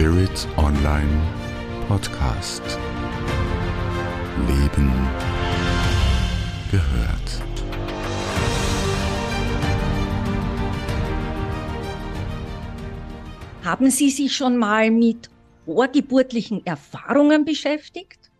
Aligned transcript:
Spirit 0.00 0.48
Online 0.56 1.20
Podcast. 1.86 2.62
Leben 4.48 4.90
gehört. 6.70 7.42
Haben 13.62 13.90
Sie 13.90 14.08
sich 14.08 14.34
schon 14.34 14.56
mal 14.56 14.90
mit 14.90 15.28
vorgeburtlichen 15.66 16.64
Erfahrungen 16.64 17.44
beschäftigt? 17.44 18.30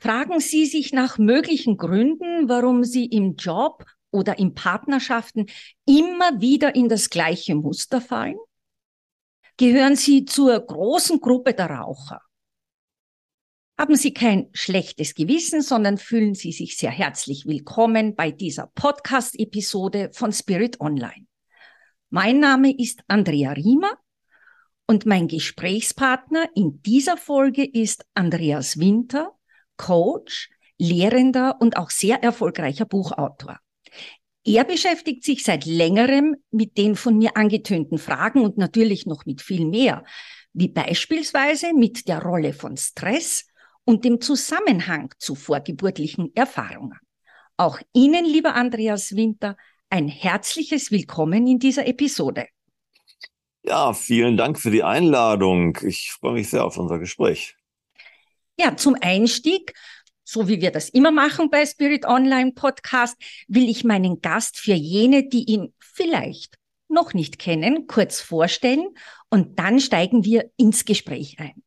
Fragen 0.00 0.40
Sie 0.40 0.66
sich 0.66 0.92
nach 0.92 1.18
möglichen 1.18 1.76
Gründen, 1.76 2.48
warum 2.48 2.82
Sie 2.82 3.04
im 3.04 3.36
Job 3.36 3.84
oder 4.10 4.40
in 4.40 4.56
Partnerschaften 4.56 5.46
immer 5.86 6.40
wieder 6.40 6.74
in 6.74 6.88
das 6.88 7.10
gleiche 7.10 7.54
Muster 7.54 8.00
fallen? 8.00 8.38
Gehören 9.56 9.94
Sie 9.94 10.24
zur 10.24 10.58
großen 10.58 11.20
Gruppe 11.20 11.54
der 11.54 11.70
Raucher? 11.70 12.20
Haben 13.78 13.94
Sie 13.94 14.12
kein 14.12 14.48
schlechtes 14.52 15.14
Gewissen, 15.14 15.62
sondern 15.62 15.96
fühlen 15.96 16.34
Sie 16.34 16.50
sich 16.50 16.76
sehr 16.76 16.90
herzlich 16.90 17.46
willkommen 17.46 18.16
bei 18.16 18.32
dieser 18.32 18.66
Podcast-Episode 18.74 20.10
von 20.12 20.32
Spirit 20.32 20.80
Online. 20.80 21.26
Mein 22.10 22.40
Name 22.40 22.76
ist 22.76 23.02
Andrea 23.06 23.52
Riemer 23.52 23.96
und 24.88 25.06
mein 25.06 25.28
Gesprächspartner 25.28 26.48
in 26.56 26.82
dieser 26.82 27.16
Folge 27.16 27.64
ist 27.64 28.04
Andreas 28.14 28.80
Winter, 28.80 29.38
Coach, 29.76 30.50
Lehrender 30.78 31.60
und 31.60 31.76
auch 31.76 31.90
sehr 31.90 32.24
erfolgreicher 32.24 32.86
Buchautor. 32.86 33.60
Er 34.46 34.64
beschäftigt 34.64 35.24
sich 35.24 35.42
seit 35.42 35.64
längerem 35.64 36.36
mit 36.50 36.76
den 36.76 36.96
von 36.96 37.16
mir 37.16 37.36
angetönten 37.36 37.96
Fragen 37.96 38.42
und 38.42 38.58
natürlich 38.58 39.06
noch 39.06 39.24
mit 39.24 39.40
viel 39.40 39.64
mehr, 39.66 40.04
wie 40.52 40.68
beispielsweise 40.68 41.72
mit 41.72 42.08
der 42.08 42.22
Rolle 42.22 42.52
von 42.52 42.76
Stress 42.76 43.46
und 43.84 44.04
dem 44.04 44.20
Zusammenhang 44.20 45.14
zu 45.18 45.34
vorgeburtlichen 45.34 46.30
Erfahrungen. 46.34 46.98
Auch 47.56 47.78
Ihnen, 47.94 48.26
lieber 48.26 48.54
Andreas 48.54 49.16
Winter, 49.16 49.56
ein 49.88 50.08
herzliches 50.08 50.90
Willkommen 50.90 51.46
in 51.46 51.58
dieser 51.58 51.86
Episode. 51.86 52.46
Ja, 53.62 53.94
vielen 53.94 54.36
Dank 54.36 54.60
für 54.60 54.70
die 54.70 54.82
Einladung. 54.82 55.78
Ich 55.82 56.12
freue 56.12 56.34
mich 56.34 56.50
sehr 56.50 56.66
auf 56.66 56.76
unser 56.76 56.98
Gespräch. 56.98 57.56
Ja, 58.58 58.76
zum 58.76 58.94
Einstieg, 59.00 59.72
so 60.34 60.48
wie 60.48 60.60
wir 60.60 60.72
das 60.72 60.88
immer 60.88 61.12
machen 61.12 61.48
bei 61.48 61.64
Spirit 61.64 62.06
Online 62.06 62.52
Podcast, 62.52 63.16
will 63.46 63.68
ich 63.68 63.84
meinen 63.84 64.20
Gast 64.20 64.58
für 64.58 64.74
jene, 64.74 65.28
die 65.28 65.44
ihn 65.44 65.72
vielleicht 65.78 66.58
noch 66.88 67.14
nicht 67.14 67.38
kennen, 67.38 67.86
kurz 67.86 68.20
vorstellen 68.20 68.88
und 69.30 69.60
dann 69.60 69.78
steigen 69.78 70.24
wir 70.24 70.50
ins 70.56 70.84
Gespräch 70.84 71.36
ein. 71.38 71.62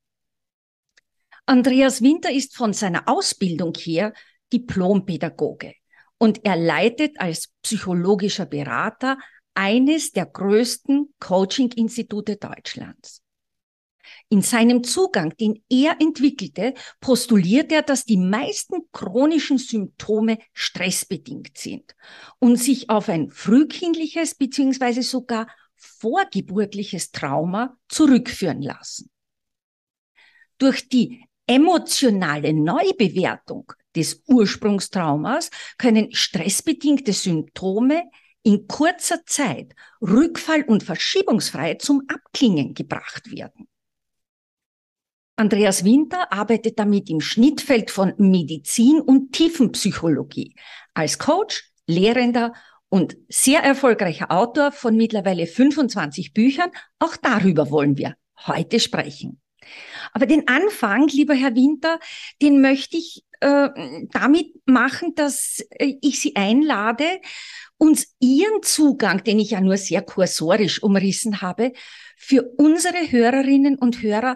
Andreas 1.46 2.02
Winter 2.02 2.30
ist 2.30 2.58
von 2.58 2.74
seiner 2.74 3.08
Ausbildung 3.08 3.74
her 3.76 4.12
Diplompädagoge 4.52 5.74
und 6.18 6.44
er 6.44 6.58
leitet 6.58 7.22
als 7.22 7.54
psychologischer 7.62 8.46
Berater 8.46 9.18
eines 9.54 10.12
der 10.12 10.26
größten 10.26 11.14
Coaching-Institute 11.22 12.36
Deutschlands. 12.36 13.22
In 14.30 14.42
seinem 14.42 14.84
Zugang, 14.84 15.36
den 15.38 15.64
er 15.70 16.02
entwickelte, 16.02 16.74
postuliert 17.00 17.72
er, 17.72 17.82
dass 17.82 18.04
die 18.04 18.18
meisten 18.18 18.82
chronischen 18.92 19.58
Symptome 19.58 20.38
stressbedingt 20.54 21.58
sind 21.58 21.96
und 22.40 22.58
sich 22.58 22.90
auf 22.90 23.08
ein 23.08 23.30
frühkindliches 23.30 24.36
bzw. 24.36 25.02
sogar 25.02 25.48
vorgeburtliches 25.76 27.12
Trauma 27.12 27.78
zurückführen 27.88 28.62
lassen. 28.62 29.10
Durch 30.58 30.90
die 30.90 31.24
emotionale 31.46 32.52
Neubewertung 32.54 33.72
des 33.96 34.24
Ursprungstraumas 34.28 35.52
können 35.78 36.14
stressbedingte 36.14 37.14
Symptome 37.14 38.04
in 38.44 38.68
kurzer 38.68 39.26
Zeit 39.26 39.74
rückfall- 40.02 40.66
und 40.66 40.84
verschiebungsfrei 40.84 41.76
zum 41.76 42.04
Abklingen 42.10 42.74
gebracht 42.74 43.32
werden. 43.32 43.70
Andreas 45.38 45.86
Winter 45.86 46.34
arbeitet 46.34 46.80
damit 46.80 47.12
im 47.12 47.22
Schnittfeld 47.22 47.92
von 47.92 48.14
Medizin 48.18 49.00
und 49.00 49.34
Tiefenpsychologie 49.34 50.56
als 50.96 51.20
Coach, 51.20 51.72
Lehrender 51.86 52.54
und 52.90 53.18
sehr 53.30 53.62
erfolgreicher 53.62 54.32
Autor 54.32 54.72
von 54.72 54.98
mittlerweile 54.98 55.46
25 55.46 56.34
Büchern. 56.34 56.72
Auch 56.98 57.16
darüber 57.18 57.70
wollen 57.70 57.98
wir 57.98 58.16
heute 58.48 58.80
sprechen. 58.80 59.40
Aber 60.12 60.26
den 60.26 60.48
Anfang, 60.48 61.08
lieber 61.08 61.36
Herr 61.36 61.56
Winter, 61.56 62.00
den 62.42 62.60
möchte 62.60 62.98
ich 62.98 63.24
äh, 63.42 63.70
damit 64.12 64.48
machen, 64.66 65.14
dass 65.14 65.64
äh, 65.70 65.94
ich 66.02 66.20
Sie 66.20 66.36
einlade, 66.36 67.06
uns 67.78 68.16
Ihren 68.20 68.64
Zugang, 68.64 69.24
den 69.24 69.40
ich 69.40 69.52
ja 69.52 69.62
nur 69.62 69.78
sehr 69.78 70.02
kursorisch 70.02 70.82
umrissen 70.82 71.42
habe, 71.42 71.74
für 72.16 72.50
unsere 72.58 73.12
Hörerinnen 73.12 73.78
und 73.78 74.02
Hörer 74.02 74.36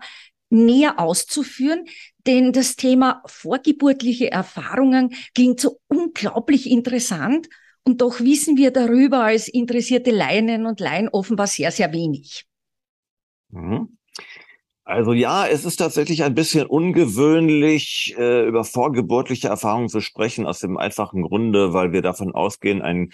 näher 0.51 0.99
auszuführen, 0.99 1.85
denn 2.27 2.51
das 2.51 2.75
Thema 2.75 3.23
vorgeburtliche 3.25 4.31
Erfahrungen 4.31 5.13
klingt 5.33 5.59
so 5.59 5.79
unglaublich 5.87 6.69
interessant 6.69 7.47
und 7.83 8.01
doch 8.01 8.19
wissen 8.19 8.57
wir 8.57 8.71
darüber 8.71 9.23
als 9.23 9.47
interessierte 9.47 10.11
Laien 10.11 10.65
und 10.65 10.79
Laien 10.79 11.09
offenbar 11.09 11.47
sehr, 11.47 11.71
sehr 11.71 11.91
wenig. 11.93 12.45
Mhm. 13.49 13.97
Also 14.83 15.13
ja, 15.13 15.47
es 15.47 15.63
ist 15.63 15.77
tatsächlich 15.77 16.23
ein 16.23 16.35
bisschen 16.35 16.65
ungewöhnlich, 16.65 18.13
äh, 18.17 18.45
über 18.45 18.63
vorgeburtliche 18.63 19.47
Erfahrungen 19.47 19.89
zu 19.89 20.01
sprechen, 20.01 20.45
aus 20.45 20.59
dem 20.59 20.77
einfachen 20.77 21.21
Grunde, 21.21 21.73
weil 21.73 21.93
wir 21.93 22.01
davon 22.01 22.33
ausgehen, 22.33 22.81
ein 22.81 23.13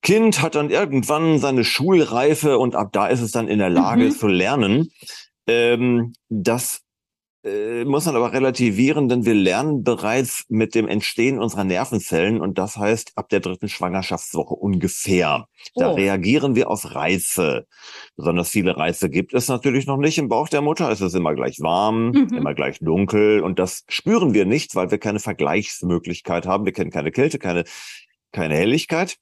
Kind 0.00 0.40
hat 0.40 0.54
dann 0.54 0.70
irgendwann 0.70 1.38
seine 1.38 1.64
Schulreife 1.64 2.58
und 2.58 2.76
ab 2.76 2.90
da 2.92 3.08
ist 3.08 3.20
es 3.20 3.32
dann 3.32 3.48
in 3.48 3.58
der 3.58 3.68
Lage 3.68 4.04
mhm. 4.04 4.10
zu 4.12 4.26
lernen. 4.28 4.90
Ähm, 5.48 6.12
das 6.28 6.82
äh, 7.44 7.84
muss 7.84 8.04
man 8.06 8.16
aber 8.16 8.32
relativieren, 8.32 9.08
denn 9.08 9.24
wir 9.24 9.34
lernen 9.34 9.84
bereits 9.84 10.44
mit 10.48 10.74
dem 10.74 10.88
Entstehen 10.88 11.38
unserer 11.38 11.64
Nervenzellen 11.64 12.40
und 12.40 12.58
das 12.58 12.76
heißt 12.76 13.12
ab 13.14 13.28
der 13.28 13.40
dritten 13.40 13.68
Schwangerschaftswoche 13.68 14.54
ungefähr. 14.54 15.46
Da 15.74 15.90
oh. 15.90 15.94
reagieren 15.94 16.56
wir 16.56 16.68
auf 16.68 16.94
Reize. 16.94 17.66
Besonders 18.16 18.50
viele 18.50 18.76
Reize 18.76 19.08
gibt 19.08 19.34
es 19.34 19.48
natürlich 19.48 19.86
noch 19.86 19.98
nicht 19.98 20.18
im 20.18 20.28
Bauch 20.28 20.48
der 20.48 20.62
Mutter. 20.62 20.90
Es 20.90 21.00
ist 21.00 21.14
immer 21.14 21.34
gleich 21.34 21.60
warm, 21.60 22.10
mhm. 22.10 22.34
immer 22.34 22.54
gleich 22.54 22.80
dunkel 22.80 23.40
und 23.40 23.58
das 23.58 23.84
spüren 23.88 24.34
wir 24.34 24.44
nicht, 24.44 24.74
weil 24.74 24.90
wir 24.90 24.98
keine 24.98 25.20
Vergleichsmöglichkeit 25.20 26.46
haben. 26.46 26.64
Wir 26.64 26.72
kennen 26.72 26.90
keine 26.90 27.12
Kälte, 27.12 27.38
keine, 27.38 27.64
keine 28.32 28.56
Helligkeit. 28.56 29.16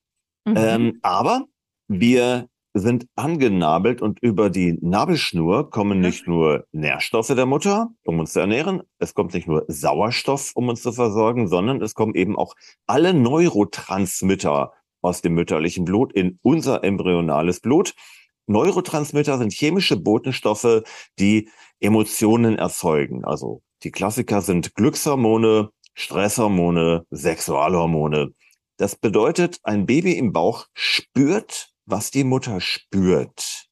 Mhm. 0.46 0.54
Ähm, 0.56 0.98
aber 1.02 1.44
wir 1.88 2.48
sind 2.78 3.06
angenabelt 3.16 4.02
und 4.02 4.20
über 4.20 4.50
die 4.50 4.78
Nabelschnur 4.82 5.70
kommen 5.70 6.00
nicht 6.00 6.28
nur 6.28 6.66
Nährstoffe 6.72 7.28
der 7.34 7.46
Mutter, 7.46 7.88
um 8.04 8.18
uns 8.18 8.34
zu 8.34 8.40
ernähren, 8.40 8.82
es 8.98 9.14
kommt 9.14 9.32
nicht 9.32 9.48
nur 9.48 9.64
Sauerstoff, 9.66 10.52
um 10.54 10.68
uns 10.68 10.82
zu 10.82 10.92
versorgen, 10.92 11.48
sondern 11.48 11.80
es 11.80 11.94
kommen 11.94 12.14
eben 12.14 12.36
auch 12.36 12.54
alle 12.86 13.14
Neurotransmitter 13.14 14.72
aus 15.00 15.22
dem 15.22 15.34
mütterlichen 15.34 15.86
Blut 15.86 16.12
in 16.12 16.38
unser 16.42 16.84
embryonales 16.84 17.60
Blut. 17.60 17.94
Neurotransmitter 18.46 19.38
sind 19.38 19.52
chemische 19.52 19.96
Botenstoffe, 19.96 20.82
die 21.18 21.48
Emotionen 21.80 22.58
erzeugen. 22.58 23.24
Also 23.24 23.62
die 23.84 23.90
Klassiker 23.90 24.42
sind 24.42 24.74
Glückshormone, 24.74 25.70
Stresshormone, 25.94 27.06
Sexualhormone. 27.10 28.34
Das 28.76 28.96
bedeutet, 28.96 29.60
ein 29.62 29.86
Baby 29.86 30.12
im 30.12 30.32
Bauch 30.32 30.66
spürt, 30.74 31.72
was 31.86 32.10
die 32.10 32.24
Mutter 32.24 32.60
spürt. 32.60 33.66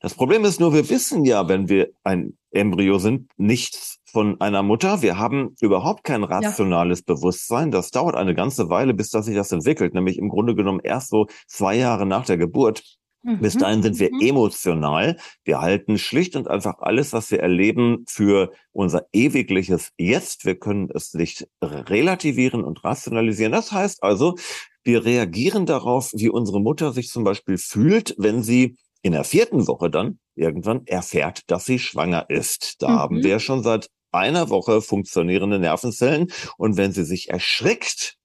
Das 0.00 0.14
Problem 0.14 0.44
ist 0.44 0.60
nur, 0.60 0.74
wir 0.74 0.90
wissen 0.90 1.24
ja, 1.24 1.48
wenn 1.48 1.68
wir 1.68 1.88
ein 2.02 2.36
Embryo 2.50 2.98
sind, 2.98 3.30
nichts 3.36 4.00
von 4.04 4.40
einer 4.40 4.62
Mutter. 4.62 5.02
Wir 5.02 5.18
haben 5.18 5.54
überhaupt 5.60 6.04
kein 6.04 6.24
rationales 6.24 7.00
ja. 7.00 7.14
Bewusstsein. 7.14 7.70
Das 7.70 7.90
dauert 7.90 8.14
eine 8.14 8.34
ganze 8.34 8.68
Weile, 8.68 8.94
bis 8.94 9.10
das 9.10 9.26
sich 9.26 9.34
das 9.34 9.50
entwickelt, 9.50 9.94
nämlich 9.94 10.18
im 10.18 10.28
Grunde 10.28 10.54
genommen 10.54 10.80
erst 10.82 11.08
so 11.08 11.26
zwei 11.46 11.76
Jahre 11.76 12.06
nach 12.06 12.24
der 12.26 12.36
Geburt. 12.36 12.82
Mhm. 13.24 13.40
Bis 13.40 13.56
dahin 13.56 13.82
sind 13.82 13.98
wir 13.98 14.12
mhm. 14.12 14.20
emotional. 14.20 15.16
Wir 15.44 15.60
halten 15.60 15.98
schlicht 15.98 16.36
und 16.36 16.46
einfach 16.48 16.78
alles, 16.78 17.12
was 17.12 17.30
wir 17.30 17.40
erleben, 17.40 18.04
für 18.06 18.52
unser 18.72 19.06
ewigliches 19.12 19.90
Jetzt. 19.98 20.44
Wir 20.44 20.56
können 20.56 20.90
es 20.94 21.14
nicht 21.14 21.48
relativieren 21.62 22.62
und 22.62 22.84
rationalisieren. 22.84 23.52
Das 23.52 23.72
heißt 23.72 24.02
also, 24.02 24.36
wir 24.82 25.04
reagieren 25.04 25.64
darauf, 25.64 26.12
wie 26.14 26.28
unsere 26.28 26.60
Mutter 26.60 26.92
sich 26.92 27.08
zum 27.08 27.24
Beispiel 27.24 27.56
fühlt, 27.56 28.14
wenn 28.18 28.42
sie 28.42 28.76
in 29.02 29.12
der 29.12 29.24
vierten 29.24 29.66
Woche 29.66 29.90
dann 29.90 30.18
irgendwann 30.34 30.86
erfährt, 30.86 31.42
dass 31.50 31.64
sie 31.64 31.78
schwanger 31.78 32.28
ist. 32.28 32.82
Da 32.82 32.88
mhm. 32.88 32.98
haben 32.98 33.22
wir 33.22 33.40
schon 33.40 33.62
seit 33.62 33.88
einer 34.12 34.50
Woche 34.50 34.80
funktionierende 34.82 35.58
Nervenzellen. 35.58 36.30
Und 36.56 36.76
wenn 36.76 36.92
sie 36.92 37.04
sich 37.04 37.30
erschrickt, 37.30 38.16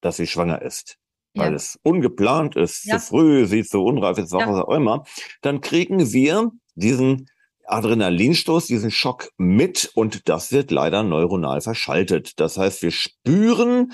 dass 0.00 0.16
sie 0.16 0.26
schwanger 0.26 0.62
ist, 0.62 0.98
weil 1.34 1.50
ja. 1.50 1.56
es 1.56 1.78
ungeplant 1.82 2.56
ist, 2.56 2.84
ja. 2.84 2.98
zu 2.98 3.06
früh, 3.06 3.46
sie 3.46 3.64
zu 3.64 3.82
unreif 3.82 4.18
ist, 4.18 4.32
was 4.32 4.46
auch 4.46 4.74
immer, 4.74 5.04
dann 5.40 5.60
kriegen 5.60 6.12
wir 6.12 6.50
diesen 6.74 7.28
Adrenalinstoß, 7.66 8.66
diesen 8.66 8.90
Schock 8.90 9.30
mit 9.38 9.90
und 9.94 10.28
das 10.28 10.52
wird 10.52 10.70
leider 10.70 11.02
neuronal 11.02 11.60
verschaltet. 11.60 12.38
Das 12.40 12.58
heißt, 12.58 12.82
wir 12.82 12.90
spüren, 12.90 13.92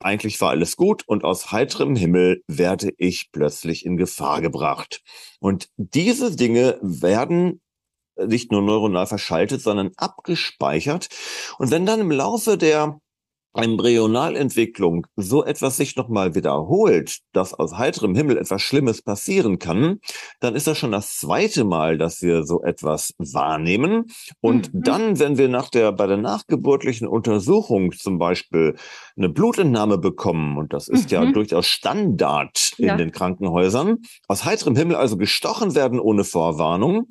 eigentlich 0.00 0.40
war 0.40 0.50
alles 0.50 0.76
gut 0.76 1.02
und 1.06 1.24
aus 1.24 1.50
heiterem 1.50 1.96
Himmel 1.96 2.42
werde 2.46 2.92
ich 2.96 3.30
plötzlich 3.32 3.84
in 3.84 3.96
Gefahr 3.96 4.40
gebracht. 4.40 5.02
Und 5.40 5.68
diese 5.76 6.34
Dinge 6.34 6.78
werden 6.80 7.60
nicht 8.16 8.50
nur 8.50 8.62
neuronal 8.62 9.06
verschaltet, 9.06 9.60
sondern 9.60 9.90
abgespeichert. 9.96 11.08
Und 11.58 11.70
wenn 11.70 11.86
dann 11.86 12.00
im 12.00 12.10
Laufe 12.10 12.56
der 12.56 13.00
Embryonalentwicklung 13.54 15.06
so 15.16 15.44
etwas 15.44 15.76
sich 15.76 15.96
nochmal 15.96 16.34
wiederholt, 16.34 17.18
dass 17.32 17.54
aus 17.54 17.76
heiterem 17.76 18.14
Himmel 18.14 18.38
etwas 18.38 18.62
Schlimmes 18.62 19.02
passieren 19.02 19.58
kann, 19.58 20.00
dann 20.40 20.54
ist 20.54 20.66
das 20.66 20.78
schon 20.78 20.92
das 20.92 21.16
zweite 21.16 21.64
Mal, 21.64 21.98
dass 21.98 22.22
wir 22.22 22.44
so 22.44 22.62
etwas 22.62 23.14
wahrnehmen. 23.18 24.06
Und 24.40 24.72
mhm. 24.72 24.82
dann, 24.82 25.18
wenn 25.18 25.38
wir 25.38 25.48
nach 25.48 25.70
der, 25.70 25.92
bei 25.92 26.06
der 26.06 26.18
nachgeburtlichen 26.18 27.08
Untersuchung 27.08 27.92
zum 27.92 28.18
Beispiel 28.18 28.76
eine 29.16 29.28
Blutentnahme 29.28 29.98
bekommen, 29.98 30.58
und 30.58 30.72
das 30.72 30.88
ist 30.88 31.10
mhm. 31.10 31.14
ja 31.14 31.32
durchaus 31.32 31.66
Standard 31.66 32.72
ja. 32.76 32.92
in 32.92 32.98
den 32.98 33.12
Krankenhäusern, 33.12 33.98
aus 34.28 34.44
heiterem 34.44 34.76
Himmel 34.76 34.96
also 34.96 35.16
gestochen 35.16 35.74
werden 35.74 36.00
ohne 36.00 36.24
Vorwarnung, 36.24 37.06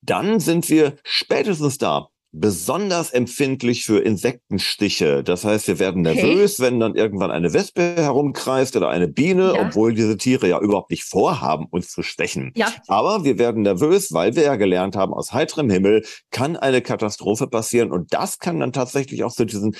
dann 0.00 0.40
sind 0.40 0.68
wir 0.68 0.96
spätestens 1.04 1.78
da 1.78 2.08
besonders 2.32 3.10
empfindlich 3.10 3.84
für 3.84 3.98
Insektenstiche. 3.98 5.22
Das 5.22 5.44
heißt, 5.44 5.68
wir 5.68 5.78
werden 5.78 6.02
nervös, 6.02 6.58
okay. 6.58 6.66
wenn 6.66 6.80
dann 6.80 6.94
irgendwann 6.94 7.30
eine 7.30 7.52
Wespe 7.52 7.94
herumkreist 7.96 8.74
oder 8.74 8.88
eine 8.88 9.06
Biene, 9.06 9.52
ja. 9.54 9.66
obwohl 9.66 9.92
diese 9.92 10.16
Tiere 10.16 10.48
ja 10.48 10.58
überhaupt 10.58 10.90
nicht 10.90 11.04
vorhaben, 11.04 11.66
uns 11.70 11.90
zu 11.90 12.02
stechen. 12.02 12.52
Ja. 12.56 12.72
Aber 12.88 13.24
wir 13.24 13.38
werden 13.38 13.62
nervös, 13.62 14.12
weil 14.12 14.34
wir 14.34 14.44
ja 14.44 14.56
gelernt 14.56 14.96
haben, 14.96 15.12
aus 15.12 15.32
heiterem 15.32 15.68
Himmel 15.68 16.04
kann 16.30 16.56
eine 16.56 16.80
Katastrophe 16.80 17.46
passieren. 17.46 17.92
Und 17.92 18.14
das 18.14 18.38
kann 18.38 18.60
dann 18.60 18.72
tatsächlich 18.72 19.24
auch 19.24 19.32
zu 19.32 19.44
diesen, 19.44 19.76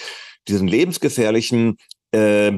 diesen 0.47 0.69
lebensgefährlichen 0.69 1.79
äh, 2.13 2.53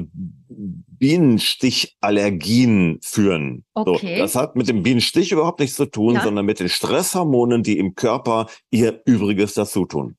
Bienenstichallergien 0.47 2.99
führen. 3.01 3.65
Okay. 3.73 4.15
So, 4.15 4.21
das 4.21 4.35
hat 4.35 4.55
mit 4.55 4.67
dem 4.67 4.83
Bienenstich 4.83 5.31
überhaupt 5.31 5.59
nichts 5.59 5.75
zu 5.75 5.85
tun, 5.85 6.13
ja. 6.15 6.23
sondern 6.23 6.45
mit 6.45 6.59
den 6.59 6.69
Stresshormonen, 6.69 7.63
die 7.63 7.77
im 7.77 7.95
Körper 7.95 8.47
ihr 8.69 9.01
Übriges 9.05 9.55
dazu 9.55 9.85
tun. 9.85 10.17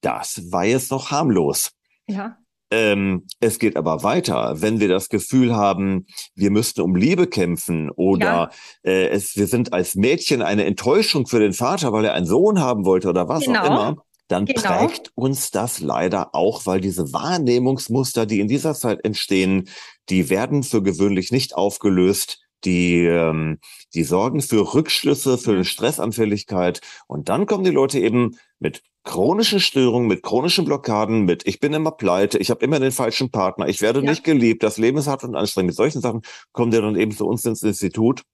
Das 0.00 0.50
war 0.50 0.64
jetzt 0.64 0.90
noch 0.90 1.10
harmlos. 1.10 1.72
Ja. 2.06 2.38
Ähm, 2.72 3.26
es 3.40 3.58
geht 3.58 3.76
aber 3.76 4.04
weiter, 4.04 4.62
wenn 4.62 4.78
wir 4.78 4.86
das 4.88 5.08
Gefühl 5.08 5.56
haben, 5.56 6.06
wir 6.36 6.52
müssten 6.52 6.82
um 6.82 6.94
Liebe 6.94 7.26
kämpfen 7.26 7.90
oder 7.90 8.52
ja. 8.84 8.84
äh, 8.84 9.08
es, 9.08 9.36
wir 9.36 9.48
sind 9.48 9.72
als 9.72 9.96
Mädchen 9.96 10.40
eine 10.40 10.66
Enttäuschung 10.66 11.26
für 11.26 11.40
den 11.40 11.52
Vater, 11.52 11.92
weil 11.92 12.04
er 12.04 12.14
einen 12.14 12.26
Sohn 12.26 12.60
haben 12.60 12.84
wollte 12.84 13.08
oder 13.08 13.28
was 13.28 13.44
genau. 13.44 13.60
auch 13.60 13.66
immer 13.66 13.96
dann 14.30 14.44
genau. 14.44 14.86
prägt 14.86 15.10
uns 15.16 15.50
das 15.50 15.80
leider 15.80 16.34
auch, 16.34 16.64
weil 16.64 16.80
diese 16.80 17.12
Wahrnehmungsmuster, 17.12 18.26
die 18.26 18.40
in 18.40 18.48
dieser 18.48 18.74
Zeit 18.74 19.04
entstehen, 19.04 19.68
die 20.08 20.30
werden 20.30 20.62
für 20.62 20.82
gewöhnlich 20.82 21.32
nicht 21.32 21.54
aufgelöst. 21.54 22.40
Die, 22.64 23.06
ähm, 23.06 23.58
die 23.94 24.04
sorgen 24.04 24.42
für 24.42 24.74
Rückschlüsse, 24.74 25.38
für 25.38 25.52
eine 25.52 25.64
Stressanfälligkeit. 25.64 26.82
Und 27.06 27.30
dann 27.30 27.46
kommen 27.46 27.64
die 27.64 27.70
Leute 27.70 27.98
eben 27.98 28.36
mit 28.58 28.82
chronischen 29.02 29.60
Störungen, 29.60 30.06
mit 30.06 30.22
chronischen 30.22 30.66
Blockaden, 30.66 31.24
mit 31.24 31.46
ich 31.46 31.58
bin 31.58 31.72
immer 31.72 31.92
pleite, 31.92 32.36
ich 32.36 32.50
habe 32.50 32.62
immer 32.62 32.78
den 32.78 32.92
falschen 32.92 33.30
Partner, 33.30 33.66
ich 33.66 33.80
werde 33.80 34.00
ja. 34.00 34.10
nicht 34.10 34.24
geliebt, 34.24 34.62
das 34.62 34.76
Leben 34.76 34.98
ist 34.98 35.06
hart 35.06 35.24
und 35.24 35.36
anstrengend. 35.36 35.68
Mit 35.68 35.76
solchen 35.76 36.02
Sachen 36.02 36.20
kommen 36.52 36.70
die 36.70 36.76
dann 36.76 36.96
eben 36.96 37.12
zu 37.12 37.26
uns 37.26 37.46
ins 37.46 37.62
Institut. 37.62 38.24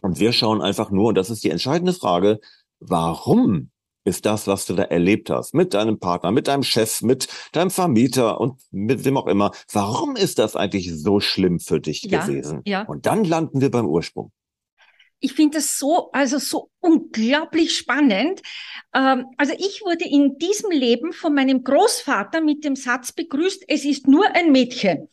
Und 0.00 0.20
wir 0.20 0.32
schauen 0.32 0.62
einfach 0.62 0.92
nur, 0.92 1.08
und 1.08 1.16
das 1.16 1.28
ist 1.28 1.42
die 1.42 1.50
entscheidende 1.50 1.92
Frage, 1.92 2.38
warum 2.78 3.72
ist 4.08 4.26
das, 4.26 4.46
was 4.46 4.66
du 4.66 4.74
da 4.74 4.84
erlebt 4.84 5.30
hast, 5.30 5.54
mit 5.54 5.74
deinem 5.74 6.00
Partner, 6.00 6.32
mit 6.32 6.48
deinem 6.48 6.64
Chef, 6.64 7.02
mit 7.02 7.28
deinem 7.52 7.70
Vermieter 7.70 8.40
und 8.40 8.60
mit 8.70 9.04
wem 9.04 9.16
auch 9.16 9.26
immer. 9.26 9.52
Warum 9.72 10.16
ist 10.16 10.38
das 10.38 10.56
eigentlich 10.56 10.90
so 10.92 11.20
schlimm 11.20 11.60
für 11.60 11.80
dich 11.80 12.02
ja, 12.02 12.24
gewesen? 12.24 12.62
Ja. 12.64 12.82
Und 12.82 13.06
dann 13.06 13.24
landen 13.24 13.60
wir 13.60 13.70
beim 13.70 13.86
Ursprung. 13.86 14.32
Ich 15.20 15.32
finde 15.32 15.58
das 15.58 15.78
so, 15.78 16.10
also 16.12 16.38
so 16.38 16.70
unglaublich 16.80 17.76
spannend. 17.76 18.40
Ähm, 18.94 19.26
also 19.36 19.52
ich 19.58 19.82
wurde 19.84 20.04
in 20.04 20.38
diesem 20.38 20.70
Leben 20.70 21.12
von 21.12 21.34
meinem 21.34 21.64
Großvater 21.64 22.40
mit 22.40 22.64
dem 22.64 22.76
Satz 22.76 23.12
begrüßt, 23.12 23.64
es 23.68 23.84
ist 23.84 24.06
nur 24.06 24.26
ein 24.34 24.52
Mädchen. 24.52 25.08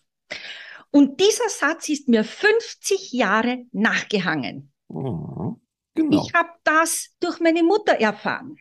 Und 0.91 1.19
dieser 1.19 1.49
Satz 1.49 1.89
ist 1.89 2.07
mir 2.07 2.23
50 2.23 3.11
Jahre 3.13 3.65
nachgehangen. 3.71 4.71
Mhm, 4.89 5.59
genau. 5.95 6.23
Ich 6.23 6.33
habe 6.33 6.49
das 6.63 7.09
durch 7.19 7.39
meine 7.39 7.63
Mutter 7.63 7.93
erfahren 7.93 8.57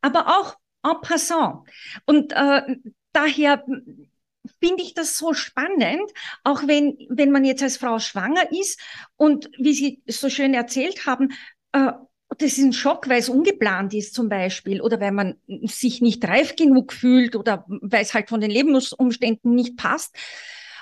aber 0.00 0.26
auch 0.38 0.56
en 0.84 1.00
passant. 1.02 1.68
Und 2.06 2.32
äh, 2.32 2.76
daher 3.12 3.64
finde 4.60 4.82
ich 4.82 4.94
das 4.94 5.18
so 5.18 5.34
spannend, 5.34 6.10
auch 6.44 6.66
wenn, 6.66 6.96
wenn 7.08 7.30
man 7.30 7.44
jetzt 7.44 7.62
als 7.62 7.76
Frau 7.76 7.98
schwanger 7.98 8.50
ist 8.52 8.80
und 9.16 9.50
wie 9.58 9.74
Sie 9.74 10.02
so 10.06 10.30
schön 10.30 10.54
erzählt 10.54 11.06
haben, 11.06 11.32
äh, 11.72 11.92
das 12.36 12.52
ist 12.52 12.58
ein 12.58 12.72
Schock, 12.72 13.08
weil 13.08 13.20
es 13.20 13.28
ungeplant 13.28 13.94
ist 13.94 14.14
zum 14.14 14.28
Beispiel 14.28 14.80
oder 14.80 15.00
weil 15.00 15.12
man 15.12 15.36
sich 15.64 16.00
nicht 16.02 16.26
reif 16.26 16.56
genug 16.56 16.92
fühlt 16.92 17.34
oder 17.34 17.64
weil 17.68 18.02
es 18.02 18.12
halt 18.12 18.28
von 18.28 18.40
den 18.40 18.50
Lebensumständen 18.50 19.54
nicht 19.54 19.76
passt. 19.76 20.14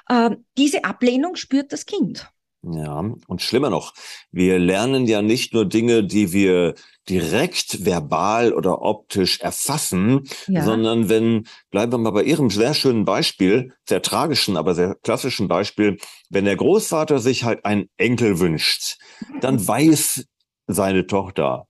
Äh, 0.08 0.30
diese 0.58 0.84
Ablehnung 0.84 1.36
spürt 1.36 1.72
das 1.72 1.86
Kind. 1.86 2.28
Ja, 2.62 3.04
und 3.28 3.42
schlimmer 3.42 3.70
noch, 3.70 3.94
wir 4.32 4.58
lernen 4.58 5.06
ja 5.06 5.22
nicht 5.22 5.54
nur 5.54 5.66
Dinge, 5.66 6.02
die 6.02 6.32
wir 6.32 6.74
direkt 7.08 7.84
verbal 7.84 8.52
oder 8.52 8.82
optisch 8.82 9.40
erfassen, 9.40 10.24
ja. 10.48 10.64
sondern 10.64 11.08
wenn, 11.08 11.46
bleiben 11.70 11.92
wir 11.92 11.98
mal 11.98 12.10
bei 12.10 12.24
Ihrem 12.24 12.50
sehr 12.50 12.74
schönen 12.74 13.04
Beispiel, 13.04 13.72
sehr 13.88 14.02
tragischen, 14.02 14.56
aber 14.56 14.74
sehr 14.74 14.96
klassischen 15.02 15.46
Beispiel, 15.46 15.98
wenn 16.28 16.44
der 16.44 16.56
Großvater 16.56 17.20
sich 17.20 17.44
halt 17.44 17.64
einen 17.64 17.88
Enkel 17.96 18.40
wünscht, 18.40 18.96
dann 19.40 19.64
weiß 19.66 20.24
seine 20.66 21.06
Tochter 21.06 21.68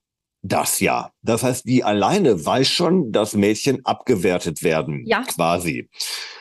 das 0.48 0.80
ja. 0.80 1.10
Das 1.22 1.42
heißt, 1.42 1.66
die 1.66 1.84
alleine 1.84 2.44
weiß 2.44 2.68
schon, 2.68 3.12
dass 3.12 3.34
Mädchen 3.34 3.84
abgewertet 3.84 4.62
werden, 4.62 5.04
ja. 5.06 5.22
quasi. 5.22 5.88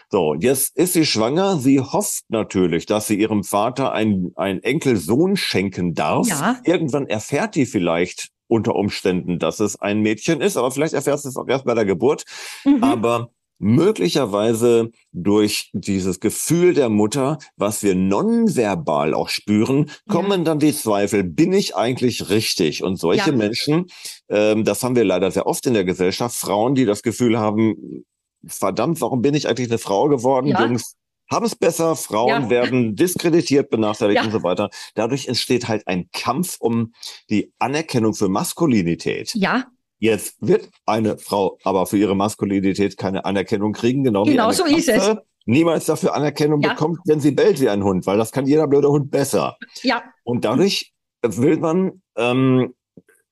So, 0.10 0.36
jetzt 0.36 0.78
ist 0.78 0.94
sie 0.94 1.06
schwanger. 1.06 1.58
Sie 1.58 1.80
hofft 1.80 2.24
natürlich, 2.30 2.86
dass 2.86 3.08
sie 3.08 3.20
ihrem 3.20 3.44
Vater 3.44 3.92
einen, 3.92 4.34
Enkelsohn 4.36 5.36
schenken 5.36 5.94
darf. 5.94 6.28
Ja. 6.28 6.60
Irgendwann 6.64 7.08
erfährt 7.08 7.56
die 7.56 7.66
vielleicht 7.66 8.30
unter 8.48 8.76
Umständen, 8.76 9.40
dass 9.40 9.60
es 9.60 9.82
ein 9.82 10.02
Mädchen 10.02 10.42
ist, 10.42 10.56
aber 10.56 10.70
vielleicht 10.72 10.94
erfährt 10.94 11.20
sie 11.20 11.30
es 11.30 11.38
auch 11.38 11.48
erst 11.48 11.66
bei 11.66 11.74
der 11.74 11.86
Geburt. 11.86 12.26
Mhm. 12.64 12.84
Aber 12.84 13.30
möglicherweise 13.58 14.92
durch 15.12 15.70
dieses 15.74 16.20
Gefühl 16.20 16.74
der 16.74 16.90
Mutter, 16.90 17.38
was 17.56 17.84
wir 17.84 17.96
nonverbal 17.96 19.14
auch 19.14 19.30
spüren, 19.30 19.90
kommen 20.10 20.40
ja. 20.40 20.46
dann 20.46 20.60
die 20.60 20.74
Zweifel, 20.74 21.24
bin 21.24 21.54
ich 21.54 21.76
eigentlich 21.76 22.30
richtig? 22.30 22.84
Und 22.84 22.98
solche 22.98 23.32
ja. 23.32 23.36
Menschen, 23.36 23.88
ähm, 24.30 24.64
das 24.64 24.84
haben 24.84 24.96
wir 24.96 25.06
leider 25.06 25.32
sehr 25.32 25.48
oft 25.48 25.66
in 25.66 25.74
der 25.74 25.86
Gesellschaft, 25.86 26.36
Frauen, 26.36 26.76
die 26.76 26.86
das 26.86 27.02
Gefühl 27.02 27.40
haben, 27.40 28.04
verdammt, 28.46 29.02
warum 29.02 29.22
bin 29.22 29.34
ich 29.34 29.48
eigentlich 29.48 29.70
eine 29.70 29.78
Frau 29.78 30.08
geworden? 30.08 30.48
Ja. 30.48 30.62
Jungs 30.64 30.96
haben 31.32 31.46
es 31.46 31.56
besser, 31.56 31.96
Frauen 31.96 32.44
ja. 32.44 32.50
werden 32.50 32.96
diskreditiert, 32.96 33.70
benachteiligt 33.70 34.20
ja. 34.20 34.26
und 34.26 34.32
so 34.32 34.44
weiter. 34.44 34.70
Dadurch 34.94 35.28
entsteht 35.28 35.68
halt 35.68 35.88
ein 35.88 36.10
Kampf 36.12 36.58
um 36.60 36.94
die 37.30 37.52
Anerkennung 37.58 38.14
für 38.14 38.30
Maskulinität. 38.30 39.34
Ja. 39.34 39.66
Jetzt 40.06 40.38
wird 40.40 40.70
eine 40.86 41.18
Frau 41.18 41.58
aber 41.64 41.88
für 41.88 41.98
ihre 41.98 42.16
Maskulinität 42.16 42.96
keine 42.96 43.26
Anerkennung 43.26 43.74
kriegen, 43.74 44.04
genau, 44.04 44.24
genau 44.24 44.52
so 44.52 44.64
ist 44.66 44.88
es. 44.88 45.16
niemals 45.46 45.86
dafür 45.86 46.14
Anerkennung 46.14 46.62
ja. 46.62 46.70
bekommt, 46.70 47.00
wenn 47.06 47.20
sie 47.20 47.32
bellt 47.32 47.60
wie 47.60 47.70
ein 47.70 47.84
Hund, 47.84 48.06
weil 48.06 48.18
das 48.18 48.32
kann 48.32 48.46
jeder 48.46 48.68
blöde 48.68 48.90
Hund 48.90 49.10
besser. 49.10 49.58
Ja. 49.82 50.04
Und 50.24 50.46
dadurch 50.46 50.94
will 51.24 51.58
man 51.58 52.04
ähm, 52.18 52.76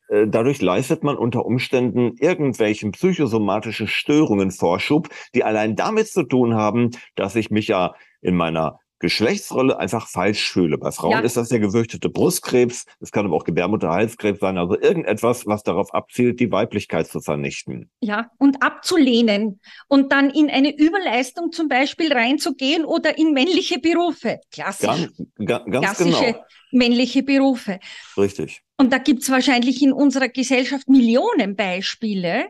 äh, 0.07 0.27
dadurch 0.27 0.63
leistet 0.63 1.03
man 1.03 1.15
unter 1.15 1.45
Umständen 1.45 2.15
irgendwelchen 2.17 2.91
psychosomatischen 2.91 3.87
Störungen 3.87 4.49
Vorschub, 4.49 5.09
die 5.35 5.43
allein 5.43 5.75
damit 5.75 6.07
zu 6.07 6.23
tun 6.23 6.55
haben, 6.55 6.89
dass 7.15 7.35
ich 7.35 7.51
mich 7.51 7.67
ja 7.67 7.93
in 8.21 8.35
meiner 8.35 8.79
Geschlechtsrolle 9.03 9.77
einfach 9.77 10.07
falsch 10.07 10.49
fühle. 10.49 10.77
Bei 10.77 10.89
Frauen 10.91 11.11
ja. 11.11 11.19
ist 11.19 11.35
das 11.35 11.49
der 11.49 11.59
gefürchtete 11.59 12.09
Brustkrebs, 12.09 12.85
es 13.01 13.11
kann 13.11 13.25
aber 13.25 13.35
auch 13.35 13.43
Gebärmutterhalskrebs 13.43 14.39
sein, 14.39 14.57
also 14.57 14.79
irgendetwas, 14.79 15.45
was 15.45 15.61
darauf 15.61 15.93
abzielt, 15.93 16.39
die 16.39 16.49
Weiblichkeit 16.53 17.07
zu 17.07 17.19
vernichten. 17.19 17.89
Ja, 17.99 18.31
und 18.37 18.63
abzulehnen 18.63 19.59
und 19.89 20.13
dann 20.13 20.29
in 20.29 20.49
eine 20.49 20.73
Überleistung 20.73 21.51
zum 21.51 21.67
Beispiel 21.67 22.13
reinzugehen 22.13 22.85
oder 22.85 23.17
in 23.17 23.33
männliche 23.33 23.77
Berufe. 23.77 24.39
Klassisch. 24.51 25.09
Ganz, 25.37 25.65
ganz 25.65 25.65
klassische 25.65 26.25
genau. 26.25 26.45
männliche 26.71 27.23
Berufe. 27.23 27.79
Richtig. 28.15 28.61
Und 28.77 28.93
da 28.93 28.99
gibt's 28.99 29.29
wahrscheinlich 29.29 29.81
in 29.81 29.91
unserer 29.91 30.29
Gesellschaft 30.29 30.87
Millionen 30.87 31.57
Beispiele, 31.57 32.45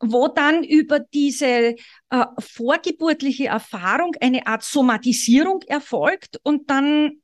wo 0.00 0.28
dann 0.28 0.64
über 0.64 0.98
diese 0.98 1.76
äh, 2.10 2.24
vorgeburtliche 2.38 3.46
Erfahrung 3.46 4.12
eine 4.20 4.46
Art 4.46 4.62
Somatisierung 4.62 5.62
erfolgt 5.66 6.40
und 6.42 6.70
dann 6.70 7.20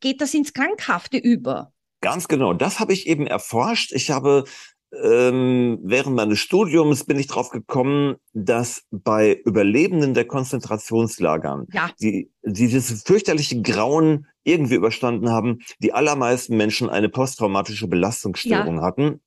geht 0.00 0.20
das 0.20 0.34
ins 0.34 0.52
Krankhafte 0.52 1.16
über. 1.16 1.72
Ganz 2.00 2.28
genau. 2.28 2.52
Das 2.52 2.80
habe 2.80 2.92
ich 2.92 3.06
eben 3.06 3.26
erforscht. 3.26 3.92
Ich 3.92 4.10
habe 4.10 4.44
ähm, 5.02 5.78
während 5.82 6.14
meines 6.14 6.38
Studiums 6.38 7.04
bin 7.04 7.18
ich 7.18 7.26
drauf 7.26 7.50
gekommen, 7.50 8.16
dass 8.32 8.84
bei 8.90 9.40
Überlebenden 9.44 10.14
der 10.14 10.26
Konzentrationslagern, 10.26 11.66
ja. 11.72 11.90
die, 12.00 12.30
die 12.42 12.68
dieses 12.68 13.02
fürchterliche 13.02 13.60
Grauen 13.62 14.26
irgendwie 14.44 14.74
überstanden 14.74 15.30
haben, 15.30 15.58
die 15.78 15.92
allermeisten 15.92 16.56
Menschen 16.56 16.90
eine 16.90 17.08
posttraumatische 17.08 17.88
Belastungsstörung 17.88 18.76
ja. 18.76 18.82
hatten. 18.82 19.20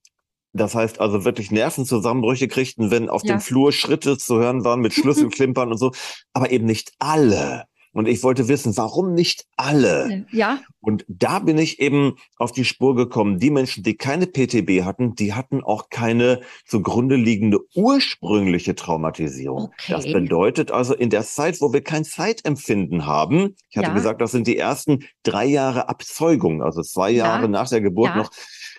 Das 0.58 0.76
heißt 0.76 1.00
also 1.00 1.26
wirklich 1.26 1.52
Nervenzusammenbrüche 1.52 2.48
kriegten, 2.48 2.92
wenn 2.92 3.10
auf 3.10 3.24
ja. 3.24 3.36
dem 3.36 3.42
Flur 3.42 3.72
Schritte 3.72 4.18
zu 4.18 4.38
hören 4.40 4.64
waren 4.64 4.82
mit 4.82 4.94
Schlüsselklimpern 4.94 5.72
und 5.72 5.78
so, 5.78 5.92
aber 6.34 6.52
eben 6.52 6.66
nicht 6.66 6.92
alle. 7.00 7.66
Und 7.98 8.08
ich 8.08 8.22
wollte 8.22 8.48
wissen, 8.48 8.78
warum 8.78 9.16
nicht 9.16 9.46
alle? 9.56 10.28
Ja. 10.32 10.60
Und 10.82 11.04
da 11.08 11.40
bin 11.40 11.58
ich 11.58 11.80
eben 11.80 12.18
auf 12.38 12.52
die 12.52 12.64
Spur 12.64 12.96
gekommen. 12.96 13.40
Die 13.40 13.50
Menschen, 13.50 13.82
die 13.82 13.98
keine 13.98 14.28
PTB 14.28 14.84
hatten, 14.84 15.16
die 15.16 15.34
hatten 15.34 15.64
auch 15.64 15.90
keine 15.90 16.42
zugrunde 16.68 17.16
liegende 17.16 17.58
ursprüngliche 17.74 18.76
Traumatisierung. 18.76 19.72
Okay. 19.74 19.94
Das 19.94 20.06
bedeutet 20.06 20.70
also 20.70 20.94
in 20.94 21.10
der 21.10 21.24
Zeit, 21.24 21.60
wo 21.60 21.74
wir 21.74 21.82
kein 21.82 22.04
Zeitempfinden 22.04 23.08
haben, 23.08 23.56
ich 23.72 23.78
hatte 23.78 23.88
ja. 23.88 23.94
gesagt, 23.96 24.22
das 24.22 24.32
sind 24.32 24.46
die 24.46 24.60
ersten 24.60 25.06
drei 25.24 25.48
Jahre 25.48 25.90
Abzeugung, 25.90 26.62
also 26.62 26.84
zwei 26.84 27.10
Jahre 27.10 27.44
ja. 27.44 27.48
nach 27.48 27.68
der 27.68 27.82
Geburt 27.82 28.10
ja. 28.10 28.18
noch, 28.18 28.30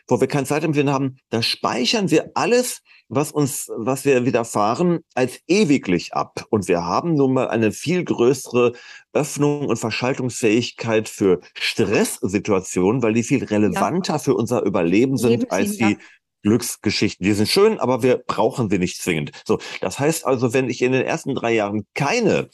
wo 0.08 0.20
wir 0.20 0.26
kein 0.26 0.46
Zeitempfinden 0.46 0.92
haben, 0.92 1.18
da 1.28 1.42
speichern 1.42 2.10
wir 2.10 2.32
alles, 2.34 2.82
was 3.08 3.30
uns, 3.30 3.70
was 3.76 4.04
wir 4.04 4.24
widerfahren, 4.24 5.00
als 5.14 5.40
ewiglich 5.46 6.14
ab. 6.14 6.44
Und 6.50 6.66
wir 6.68 6.84
haben 6.84 7.14
nun 7.14 7.34
mal 7.34 7.48
eine 7.48 7.72
viel 7.72 8.04
größere 8.04 8.72
Öffnung 9.12 9.66
und 9.66 9.78
Verschaltungsfähigkeit 9.78 11.08
für 11.08 11.40
Stresssituationen, 11.54 13.02
weil 13.02 13.12
die 13.12 13.22
viel 13.22 13.44
relevanter 13.44 14.14
ja. 14.14 14.18
für 14.18 14.34
unser 14.34 14.62
Überleben 14.62 15.16
sind 15.16 15.50
als 15.52 15.76
die 15.76 15.92
ja. 15.92 15.96
Glücksgeschichten. 16.42 17.24
Die 17.24 17.32
sind 17.32 17.48
schön, 17.48 17.78
aber 17.78 18.02
wir 18.02 18.18
brauchen 18.18 18.70
sie 18.70 18.78
nicht 18.78 19.00
zwingend. 19.00 19.32
So, 19.46 19.58
das 19.80 19.98
heißt 19.98 20.26
also, 20.26 20.52
wenn 20.52 20.70
ich 20.70 20.82
in 20.82 20.92
den 20.92 21.02
ersten 21.02 21.34
drei 21.34 21.52
Jahren 21.54 21.86
keine 21.94 22.48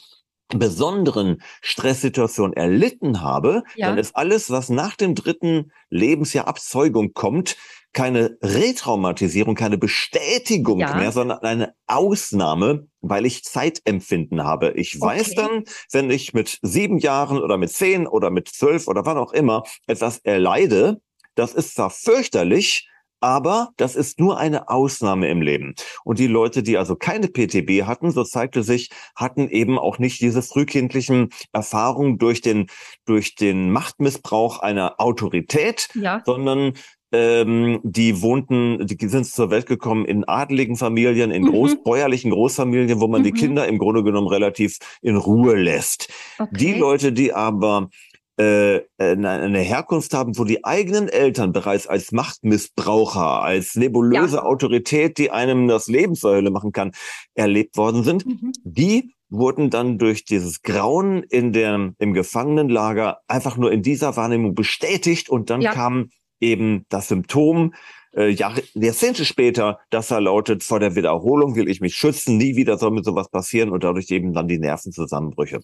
besonderen 0.58 1.42
Stresssituation 1.60 2.52
erlitten 2.52 3.20
habe, 3.20 3.62
ja. 3.76 3.88
dann 3.88 3.98
ist 3.98 4.16
alles, 4.16 4.50
was 4.50 4.68
nach 4.68 4.96
dem 4.96 5.14
dritten 5.14 5.72
Lebensjahr 5.90 6.48
Abzeugung 6.48 7.12
kommt, 7.14 7.56
keine 7.94 8.36
Retraumatisierung, 8.42 9.54
keine 9.54 9.78
Bestätigung 9.78 10.80
ja. 10.80 10.94
mehr, 10.96 11.12
sondern 11.12 11.38
eine 11.38 11.74
Ausnahme, 11.86 12.88
weil 13.00 13.24
ich 13.24 13.44
Zeitempfinden 13.44 14.42
habe. 14.42 14.72
Ich 14.72 14.96
okay. 14.96 15.06
weiß 15.06 15.34
dann, 15.34 15.64
wenn 15.92 16.10
ich 16.10 16.34
mit 16.34 16.58
sieben 16.60 16.98
Jahren 16.98 17.40
oder 17.40 17.56
mit 17.56 17.70
zehn 17.70 18.06
oder 18.06 18.30
mit 18.30 18.48
zwölf 18.48 18.88
oder 18.88 19.06
wann 19.06 19.16
auch 19.16 19.32
immer 19.32 19.62
etwas 19.86 20.18
erleide, 20.18 21.00
das 21.36 21.54
ist 21.54 21.74
zwar 21.74 21.90
fürchterlich, 21.90 22.88
aber 23.20 23.70
das 23.76 23.96
ist 23.96 24.20
nur 24.20 24.38
eine 24.38 24.68
Ausnahme 24.68 25.28
im 25.28 25.42
Leben. 25.42 25.74
Und 26.04 26.18
die 26.18 26.26
Leute, 26.26 26.62
die 26.62 26.76
also 26.76 26.96
keine 26.96 27.28
PTB 27.28 27.84
hatten, 27.86 28.10
so 28.10 28.24
zeigte 28.24 28.62
sich, 28.62 28.90
hatten 29.16 29.48
eben 29.48 29.78
auch 29.78 29.98
nicht 29.98 30.20
diese 30.20 30.42
frühkindlichen 30.42 31.30
Erfahrungen 31.52 32.18
durch 32.18 32.40
den, 32.40 32.66
durch 33.06 33.34
den 33.34 33.70
Machtmissbrauch 33.70 34.58
einer 34.60 35.00
Autorität, 35.00 35.88
ja. 35.94 36.22
sondern 36.24 36.74
ähm, 37.14 37.80
die 37.84 38.22
wohnten, 38.22 38.86
die 38.86 39.08
sind 39.08 39.24
zur 39.24 39.50
Welt 39.50 39.66
gekommen 39.66 40.04
in 40.04 40.24
adeligen 40.24 40.76
Familien, 40.76 41.30
in 41.30 41.42
mhm. 41.44 41.50
großbäuerlichen 41.50 42.32
Großfamilien, 42.32 43.00
wo 43.00 43.06
man 43.06 43.20
mhm. 43.20 43.24
die 43.24 43.32
Kinder 43.32 43.68
im 43.68 43.78
Grunde 43.78 44.02
genommen 44.02 44.26
relativ 44.26 44.78
in 45.00 45.16
Ruhe 45.16 45.54
lässt. 45.54 46.12
Okay. 46.38 46.50
Die 46.56 46.72
Leute, 46.74 47.12
die 47.12 47.32
aber 47.32 47.88
äh, 48.36 48.80
eine 48.98 49.60
Herkunft 49.60 50.12
haben, 50.12 50.36
wo 50.36 50.44
die 50.44 50.64
eigenen 50.64 51.08
Eltern 51.08 51.52
bereits 51.52 51.86
als 51.86 52.10
Machtmissbraucher, 52.10 53.42
als 53.42 53.76
nebulöse 53.76 54.36
ja. 54.36 54.42
Autorität, 54.42 55.18
die 55.18 55.30
einem 55.30 55.68
das 55.68 55.86
Leben 55.86 56.14
zur 56.14 56.32
Hölle 56.32 56.50
machen 56.50 56.72
kann, 56.72 56.92
erlebt 57.34 57.76
worden 57.76 58.02
sind, 58.02 58.26
mhm. 58.26 58.52
die 58.64 59.14
wurden 59.28 59.70
dann 59.70 59.98
durch 59.98 60.24
dieses 60.24 60.62
Grauen 60.62 61.22
in 61.22 61.52
der, 61.52 61.94
im 61.98 62.12
Gefangenenlager 62.12 63.20
einfach 63.28 63.56
nur 63.56 63.72
in 63.72 63.82
dieser 63.82 64.16
Wahrnehmung 64.16 64.54
bestätigt 64.54 65.28
und 65.28 65.50
dann 65.50 65.60
ja. 65.60 65.72
kam 65.72 66.10
eben 66.40 66.86
das 66.88 67.08
Symptom, 67.08 67.74
äh, 68.16 68.28
Jahre, 68.28 68.62
Jahrzehnte 68.74 69.24
später, 69.24 69.78
das 69.90 70.08
da 70.08 70.18
lautet, 70.18 70.62
vor 70.62 70.80
der 70.80 70.94
Wiederholung 70.94 71.56
will 71.56 71.68
ich 71.68 71.80
mich 71.80 71.94
schützen, 71.94 72.36
nie 72.36 72.56
wieder 72.56 72.78
soll 72.78 72.92
mir 72.92 73.02
sowas 73.02 73.28
passieren 73.28 73.70
und 73.70 73.84
dadurch 73.84 74.10
eben 74.10 74.32
dann 74.32 74.48
die 74.48 74.58
Nervenzusammenbrüche. 74.58 75.60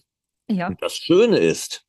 Ja. 0.49 0.67
Und 0.67 0.81
das 0.81 0.95
Schöne 0.95 1.37
ist, 1.37 1.85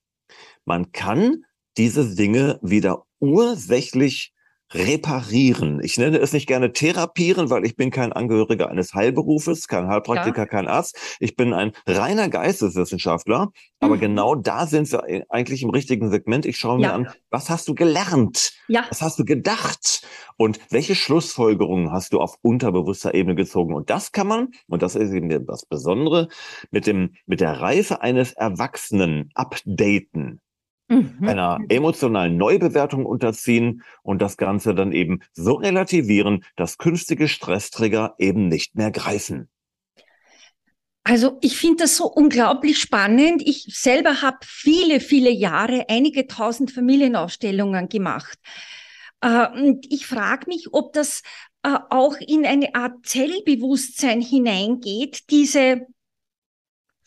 man 0.65 0.93
kann 0.93 1.45
diese 1.77 2.15
Dinge 2.15 2.59
wieder 2.63 3.05
ursächlich 3.19 4.33
reparieren. 4.75 5.81
Ich 5.83 5.99
nenne 5.99 6.19
es 6.19 6.33
nicht 6.33 6.47
gerne 6.47 6.73
therapieren, 6.73 7.51
weil 7.51 7.65
ich 7.65 7.77
bin 7.77 7.91
kein 7.91 8.13
Angehöriger 8.13 8.71
eines 8.71 8.95
Heilberufes, 8.95 9.69
kein 9.69 9.87
Heilpraktiker, 9.87 10.43
ja. 10.43 10.47
kein 10.47 10.69
Arzt. 10.69 11.17
Ich 11.21 11.37
bin 11.37 11.53
ein 11.53 11.73
reiner 11.87 12.29
Geisteswissenschaftler. 12.29 13.51
Aber 13.81 13.97
mhm. 13.97 14.01
genau 14.01 14.35
da 14.35 14.67
sind 14.67 14.91
wir 14.93 15.05
eigentlich 15.29 15.63
im 15.63 15.71
richtigen 15.71 16.11
Segment. 16.11 16.47
Ich 16.47 16.57
schaue 16.57 16.79
mir 16.79 16.85
ja. 16.85 16.95
an, 16.95 17.09
was 17.31 17.51
hast 17.51 17.69
du 17.69 17.75
gelernt? 17.75 18.53
Ja. 18.69 18.85
Was 18.89 19.03
hast 19.03 19.19
du 19.19 19.25
gedacht? 19.25 20.03
Und 20.37 20.59
welche 20.71 20.95
Schlussfolgerungen 20.95 21.93
hast 21.93 22.13
du 22.13 22.21
auf 22.21 22.37
unterbewusster 22.43 23.15
Ebene 23.15 23.35
gezogen? 23.35 23.75
Und 23.75 23.91
das 23.91 24.13
kann 24.13 24.27
man, 24.27 24.49
und 24.69 24.83
das 24.83 24.95
ist 24.95 25.13
eben 25.13 25.29
das 25.47 25.67
Besondere, 25.67 26.29
mit 26.71 26.87
dem, 26.87 27.15
mit 27.27 27.41
der 27.41 27.61
Reife 27.61 28.01
eines 28.01 28.33
Erwachsenen 28.33 29.31
updaten 29.35 30.41
mhm. 30.93 31.29
einer 31.29 31.59
emotionalen 31.69 32.37
Neubewertung 32.37 33.07
unterziehen 33.07 33.83
und 34.03 34.23
das 34.23 34.37
Ganze 34.37 34.75
dann 34.75 34.93
eben 34.93 35.21
so 35.33 35.55
relativieren, 35.55 36.45
dass 36.57 36.79
künftige 36.79 37.29
Stressträger 37.29 38.15
eben 38.19 38.49
nicht 38.49 38.75
mehr 38.77 38.91
greifen. 38.91 39.49
Also 41.05 41.39
ich 41.41 41.57
finde 41.57 41.85
das 41.85 41.97
so 41.97 42.07
unglaublich 42.07 42.79
spannend. 42.79 43.43
Ich 43.45 43.67
selber 43.69 44.23
habe 44.23 44.39
viele, 44.43 45.01
viele 45.01 45.31
Jahre 45.31 45.87
einige 45.89 46.29
tausend 46.29 46.71
Familienausstellungen 46.71 47.89
gemacht. 47.89 48.39
Äh, 49.21 49.49
und 49.49 49.87
ich 49.91 50.07
frage 50.07 50.47
mich, 50.47 50.69
ob 50.73 50.93
das 50.93 51.23
äh, 51.65 51.77
auch 51.91 52.17
in 52.21 52.47
eine 52.47 52.75
Art 52.75 53.05
Zellbewusstsein 53.05 54.21
hineingeht, 54.21 55.31
diese 55.31 55.87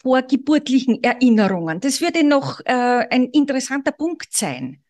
vorgeburtlichen 0.06 1.04
Erinnerungen. 1.04 1.80
Das 1.80 2.00
würde 2.00 2.24
noch 2.24 2.60
äh, 2.66 3.08
ein 3.10 3.26
interessanter 3.26 3.92
Punkt 3.92 4.28
sein. 4.34 4.84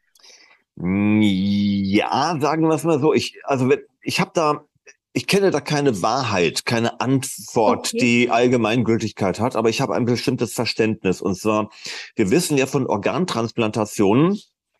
Ja, 0.78 2.38
sagen 2.42 2.68
wir 2.68 2.76
es 2.76 2.84
mal 2.84 3.00
so. 3.00 3.14
Ich, 3.14 3.38
also 3.46 3.72
ich 4.02 4.20
habe 4.20 4.32
da, 4.34 4.66
ich 5.14 5.26
kenne 5.26 5.52
da 5.52 5.62
keine 5.62 6.02
Wahrheit, 6.02 6.66
keine 6.66 7.00
Antwort, 7.00 7.94
okay. 7.94 7.98
die 7.98 8.30
Allgemeingültigkeit 8.30 9.40
hat, 9.40 9.56
aber 9.56 9.70
ich 9.70 9.80
habe 9.80 9.96
ein 9.96 10.04
bestimmtes 10.04 10.54
Verständnis. 10.54 11.22
Und 11.22 11.38
zwar, 11.38 11.70
wir 12.18 12.30
wissen 12.30 12.58
ja 12.58 12.66
von 12.66 12.86
Organtransplantationen, 12.86 14.38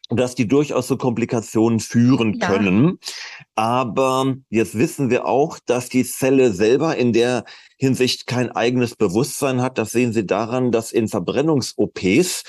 dass 0.10 0.36
die 0.36 0.48
durchaus 0.48 0.88
zu 0.88 0.98
Komplikationen 0.98 1.80
führen 1.80 2.38
ja. 2.40 2.48
können. 2.48 3.00
Aber 3.56 4.36
jetzt 4.50 4.78
wissen 4.78 5.10
wir 5.10 5.26
auch, 5.26 5.58
dass 5.66 5.90
die 5.90 6.04
Zelle 6.04 6.54
selber 6.54 6.96
in 6.96 7.12
der 7.12 7.44
Hinsicht 7.78 8.28
kein 8.28 8.52
eigenes 8.52 8.96
Bewusstsein 8.96 9.62
hat. 9.62 9.78
Das 9.78 9.92
sehen 9.92 10.14
Sie 10.14 10.26
daran, 10.26 10.72
dass 10.72 10.92
in 10.92 11.08
Verbrennungs-OPs 11.08 12.44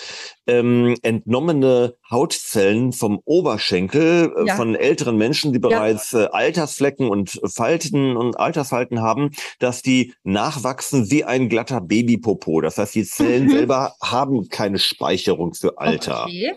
ähm, 0.47 0.97
entnommene 1.03 1.95
Hautzellen 2.11 2.93
vom 2.93 3.21
Oberschenkel 3.25 4.33
äh, 4.37 4.47
ja. 4.47 4.57
von 4.57 4.75
älteren 4.75 5.17
Menschen, 5.17 5.53
die 5.53 5.59
bereits 5.59 6.13
ja. 6.13 6.25
äh, 6.25 6.29
Altersflecken 6.29 7.09
und 7.09 7.41
Falten 7.45 8.17
und 8.17 8.39
Altersfalten 8.39 9.01
haben, 9.01 9.31
dass 9.59 9.83
die 9.83 10.15
nachwachsen 10.23 11.11
wie 11.11 11.25
ein 11.25 11.49
glatter 11.49 11.81
Babypopo. 11.81 12.61
Das 12.61 12.79
heißt, 12.79 12.95
die 12.95 13.05
Zellen 13.05 13.47
mhm. 13.47 13.51
selber 13.57 13.95
haben 14.01 14.49
keine 14.49 14.79
Speicherung 14.79 15.55
für 15.55 15.79
Alter. 15.79 16.25
Okay. 16.25 16.53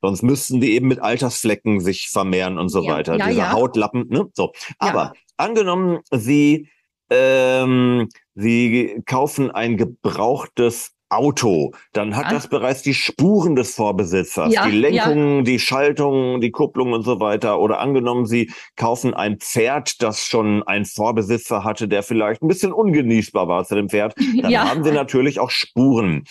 Sonst 0.00 0.22
müssten 0.22 0.60
die 0.60 0.72
eben 0.72 0.88
mit 0.88 1.00
Altersflecken 1.00 1.80
sich 1.80 2.08
vermehren 2.08 2.58
und 2.58 2.68
so 2.68 2.82
ja, 2.82 2.94
weiter. 2.94 3.16
Ja, 3.16 3.28
Diese 3.28 3.40
ja. 3.40 3.52
Hautlappen, 3.52 4.06
ne? 4.08 4.26
So. 4.34 4.52
Aber 4.78 5.12
angenommen, 5.36 6.00
Sie, 6.10 6.68
ähm, 7.10 8.08
Sie 8.34 9.02
kaufen 9.06 9.50
ein 9.50 9.76
gebrauchtes 9.76 10.94
Auto, 11.10 11.72
dann 11.92 12.14
hat 12.14 12.30
das 12.30 12.46
bereits 12.46 12.82
die 12.82 12.94
Spuren 12.94 13.56
des 13.56 13.74
Vorbesitzers, 13.74 14.54
ja, 14.54 14.66
die 14.66 14.78
Lenkung, 14.78 15.38
ja. 15.38 15.42
die 15.42 15.58
Schaltung, 15.58 16.40
die 16.40 16.52
Kupplung 16.52 16.92
und 16.92 17.02
so 17.02 17.18
weiter. 17.18 17.58
Oder 17.58 17.80
angenommen, 17.80 18.26
Sie 18.26 18.52
kaufen 18.76 19.12
ein 19.12 19.38
Pferd, 19.38 20.02
das 20.02 20.24
schon 20.24 20.62
ein 20.62 20.84
Vorbesitzer 20.84 21.64
hatte, 21.64 21.88
der 21.88 22.04
vielleicht 22.04 22.42
ein 22.42 22.48
bisschen 22.48 22.72
ungenießbar 22.72 23.48
war 23.48 23.64
zu 23.64 23.74
dem 23.74 23.88
Pferd, 23.88 24.14
dann 24.40 24.52
ja. 24.52 24.70
haben 24.70 24.84
Sie 24.84 24.92
natürlich 24.92 25.40
auch 25.40 25.50
Spuren. 25.50 26.24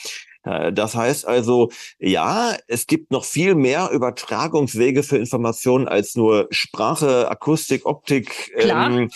Äh, 0.43 0.73
das 0.73 0.95
heißt 0.95 1.27
also, 1.27 1.69
ja, 1.99 2.55
es 2.67 2.87
gibt 2.87 3.11
noch 3.11 3.25
viel 3.25 3.55
mehr 3.55 3.89
Übertragungswege 3.91 5.03
für 5.03 5.17
Informationen 5.17 5.87
als 5.87 6.15
nur 6.15 6.47
Sprache, 6.51 7.29
Akustik, 7.29 7.85
Optik 7.85 8.51
ähm, 8.57 9.09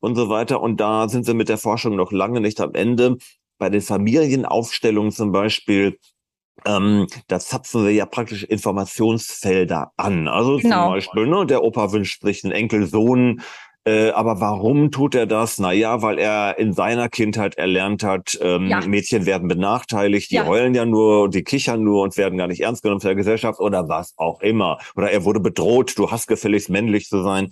und 0.00 0.16
so 0.16 0.28
weiter. 0.28 0.60
Und 0.60 0.78
da 0.78 1.08
sind 1.08 1.26
wir 1.26 1.34
mit 1.34 1.48
der 1.48 1.58
Forschung 1.58 1.96
noch 1.96 2.12
lange 2.12 2.40
nicht 2.40 2.60
am 2.60 2.74
Ende. 2.74 3.16
Bei 3.58 3.70
den 3.70 3.80
Familienaufstellungen 3.80 5.10
zum 5.10 5.32
Beispiel 5.32 5.98
ähm, 6.64 7.06
da 7.28 7.38
zapfen 7.38 7.84
wir 7.84 7.92
ja 7.92 8.06
praktisch 8.06 8.42
Informationsfelder 8.44 9.92
an. 9.96 10.28
Also 10.28 10.56
genau. 10.56 10.86
zum 10.86 10.94
Beispiel, 10.94 11.26
ne, 11.26 11.46
der 11.46 11.62
Opa 11.62 11.92
wünscht 11.92 12.22
sich 12.22 12.44
einen 12.44 12.52
Enkelsohn, 12.52 13.42
äh, 13.88 14.10
aber 14.10 14.38
warum 14.40 14.90
tut 14.90 15.14
er 15.14 15.26
das? 15.26 15.58
Naja, 15.58 16.02
weil 16.02 16.18
er 16.18 16.58
in 16.58 16.74
seiner 16.74 17.08
Kindheit 17.08 17.56
erlernt 17.56 18.02
hat, 18.02 18.38
ähm, 18.42 18.66
ja. 18.66 18.80
Mädchen 18.86 19.24
werden 19.24 19.48
benachteiligt, 19.48 20.30
die 20.30 20.36
ja. 20.36 20.46
heulen 20.46 20.74
ja 20.74 20.84
nur, 20.84 21.30
die 21.30 21.42
kichern 21.42 21.82
nur 21.82 22.02
und 22.02 22.18
werden 22.18 22.36
gar 22.36 22.48
nicht 22.48 22.60
ernst 22.60 22.82
genommen 22.82 23.00
von 23.00 23.08
der 23.08 23.16
Gesellschaft 23.16 23.60
oder 23.60 23.88
was 23.88 24.12
auch 24.18 24.40
immer. 24.42 24.78
Oder 24.94 25.10
er 25.10 25.24
wurde 25.24 25.40
bedroht, 25.40 25.96
du 25.96 26.10
hast 26.10 26.26
gefälligst 26.26 26.68
männlich 26.68 27.06
zu 27.06 27.22
sein. 27.22 27.48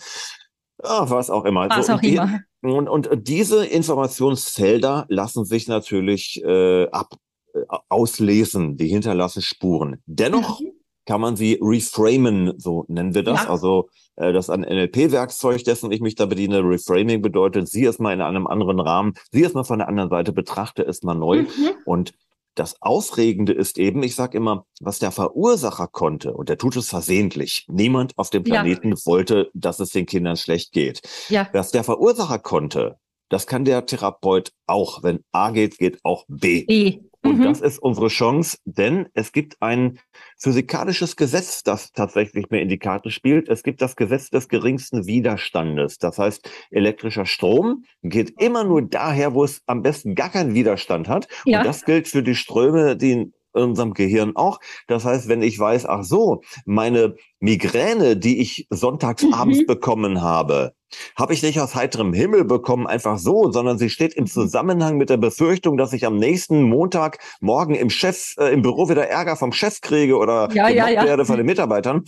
Ja, 0.85 1.09
was 1.09 1.31
auch 1.31 1.47
immer. 1.47 1.71
Was 1.71 1.87
so, 1.87 1.95
auch 1.95 2.02
immer. 2.02 2.40
Und, 2.61 2.88
und 2.88 3.09
diese 3.14 3.64
Informationsfelder 3.64 5.07
lassen 5.09 5.47
sich 5.47 5.69
natürlich 5.69 6.43
äh, 6.45 6.87
ab 6.90 7.14
äh, 7.55 7.61
auslesen, 7.88 8.76
die 8.76 8.88
hinterlassen 8.88 9.40
Spuren. 9.40 10.02
Dennoch 10.05 10.61
mhm. 10.61 10.73
Kann 11.06 11.20
man 11.20 11.36
sie 11.36 11.58
reframen, 11.62 12.54
so 12.58 12.84
nennen 12.88 13.14
wir 13.14 13.22
das. 13.22 13.44
Ja. 13.44 13.50
Also 13.50 13.88
äh, 14.16 14.32
das 14.32 14.46
ist 14.46 14.50
ein 14.50 14.62
NLP-Werkzeug, 14.62 15.64
dessen 15.64 15.92
ich 15.92 16.00
mich 16.00 16.16
da 16.16 16.26
bediene. 16.26 16.60
Reframing 16.60 17.22
bedeutet, 17.22 17.68
sieh 17.68 17.86
es 17.86 17.98
mal 17.98 18.12
in 18.12 18.20
einem 18.20 18.46
anderen 18.46 18.80
Rahmen, 18.80 19.14
sieh 19.32 19.44
es 19.44 19.54
mal 19.54 19.64
von 19.64 19.78
der 19.78 19.88
anderen 19.88 20.10
Seite, 20.10 20.32
betrachte 20.32 20.82
es 20.82 21.02
mal 21.02 21.14
neu. 21.14 21.42
Mhm. 21.42 21.70
Und 21.84 22.12
das 22.56 22.80
Aufregende 22.80 23.52
ist 23.52 23.78
eben, 23.78 24.02
ich 24.02 24.14
sage 24.14 24.38
immer, 24.38 24.64
was 24.80 24.98
der 24.98 25.12
Verursacher 25.12 25.88
konnte, 25.88 26.32
und 26.32 26.48
der 26.48 26.56
tut 26.56 26.76
es 26.76 26.88
versehentlich. 26.88 27.66
Niemand 27.68 28.16
auf 28.16 28.30
dem 28.30 28.44
Planeten 28.44 28.90
ja. 28.90 28.96
wollte, 29.04 29.50
dass 29.52 29.78
es 29.78 29.90
den 29.90 30.06
Kindern 30.06 30.36
schlecht 30.36 30.72
geht. 30.72 31.02
Ja. 31.28 31.48
Was 31.52 31.70
der 31.70 31.84
Verursacher 31.84 32.38
konnte, 32.38 32.96
das 33.28 33.46
kann 33.46 33.64
der 33.64 33.84
Therapeut 33.86 34.52
auch. 34.66 35.02
Wenn 35.02 35.20
A 35.32 35.50
geht, 35.50 35.78
geht 35.78 35.98
auch 36.02 36.25
B. 36.28 36.64
B. 36.64 37.00
Und 37.26 37.38
mhm. 37.38 37.45
das 37.45 37.61
ist 37.61 37.78
unsere 37.78 38.09
Chance, 38.09 38.59
denn 38.64 39.09
es 39.14 39.33
gibt 39.33 39.56
ein 39.61 39.99
physikalisches 40.38 41.16
Gesetz, 41.16 41.62
das 41.62 41.92
tatsächlich 41.92 42.50
mehr 42.50 42.62
in 42.62 42.68
die 42.68 42.78
Karte 42.78 43.11
spielt. 43.11 43.49
Es 43.49 43.62
gibt 43.62 43.83
das 43.83 43.97
Gesetz 43.97 44.30
des 44.30 44.49
geringsten 44.49 45.06
Widerstandes. 45.06 45.99
Das 45.99 46.18
heißt, 46.18 46.49
elektrischer 46.71 47.26
Strom 47.26 47.85
geht 48.02 48.40
immer 48.40 48.64
nur 48.64 48.83
daher, 48.83 49.35
wo 49.35 49.45
es 49.45 49.62
am 49.66 49.83
besten 49.83 50.14
gar 50.14 50.30
keinen 50.30 50.54
Widerstand 50.54 51.09
hat. 51.09 51.28
Ja. 51.45 51.59
Und 51.59 51.66
das 51.66 51.85
gilt 51.85 52.09
für 52.09 52.23
die 52.23 52.35
Ströme, 52.35 52.97
die 52.97 53.33
in 53.56 53.70
unserem 53.70 53.94
Gehirn 53.94 54.36
auch. 54.36 54.60
Das 54.86 55.04
heißt, 55.04 55.28
wenn 55.28 55.42
ich 55.42 55.58
weiß, 55.58 55.86
ach 55.86 56.04
so, 56.04 56.42
meine 56.64 57.16
Migräne, 57.40 58.16
die 58.16 58.40
ich 58.40 58.66
sonntags 58.70 59.22
mhm. 59.22 59.34
abends 59.34 59.66
bekommen 59.66 60.22
habe, 60.22 60.72
habe 61.16 61.34
ich 61.34 61.42
nicht 61.42 61.60
aus 61.60 61.75
heiterem 61.75 62.12
Himmel 62.12 62.44
bekommen, 62.44 62.86
einfach 62.86 63.18
so, 63.18 63.50
sondern 63.50 63.78
sie 63.78 63.90
steht 63.90 64.14
im. 64.14 64.26
Zusammenhang 64.26 64.96
mit 64.96 65.08
der 65.08 65.16
Befürchtung, 65.16 65.76
dass 65.76 65.92
ich 65.92 66.04
am 66.04 66.16
nächsten 66.16 66.62
Montag 66.62 67.18
morgen 67.40 67.75
im 67.75 67.90
Chef, 67.90 68.34
äh, 68.38 68.52
im 68.52 68.62
Büro 68.62 68.88
wieder 68.88 69.08
Ärger 69.08 69.36
vom 69.36 69.52
Chef 69.52 69.80
kriege 69.80 70.16
oder 70.16 70.48
ja, 70.52 70.68
ja, 70.68 70.88
ja. 70.88 71.04
werde 71.04 71.25
von 71.25 71.36
den 71.36 71.46
Mitarbeitern. 71.46 72.04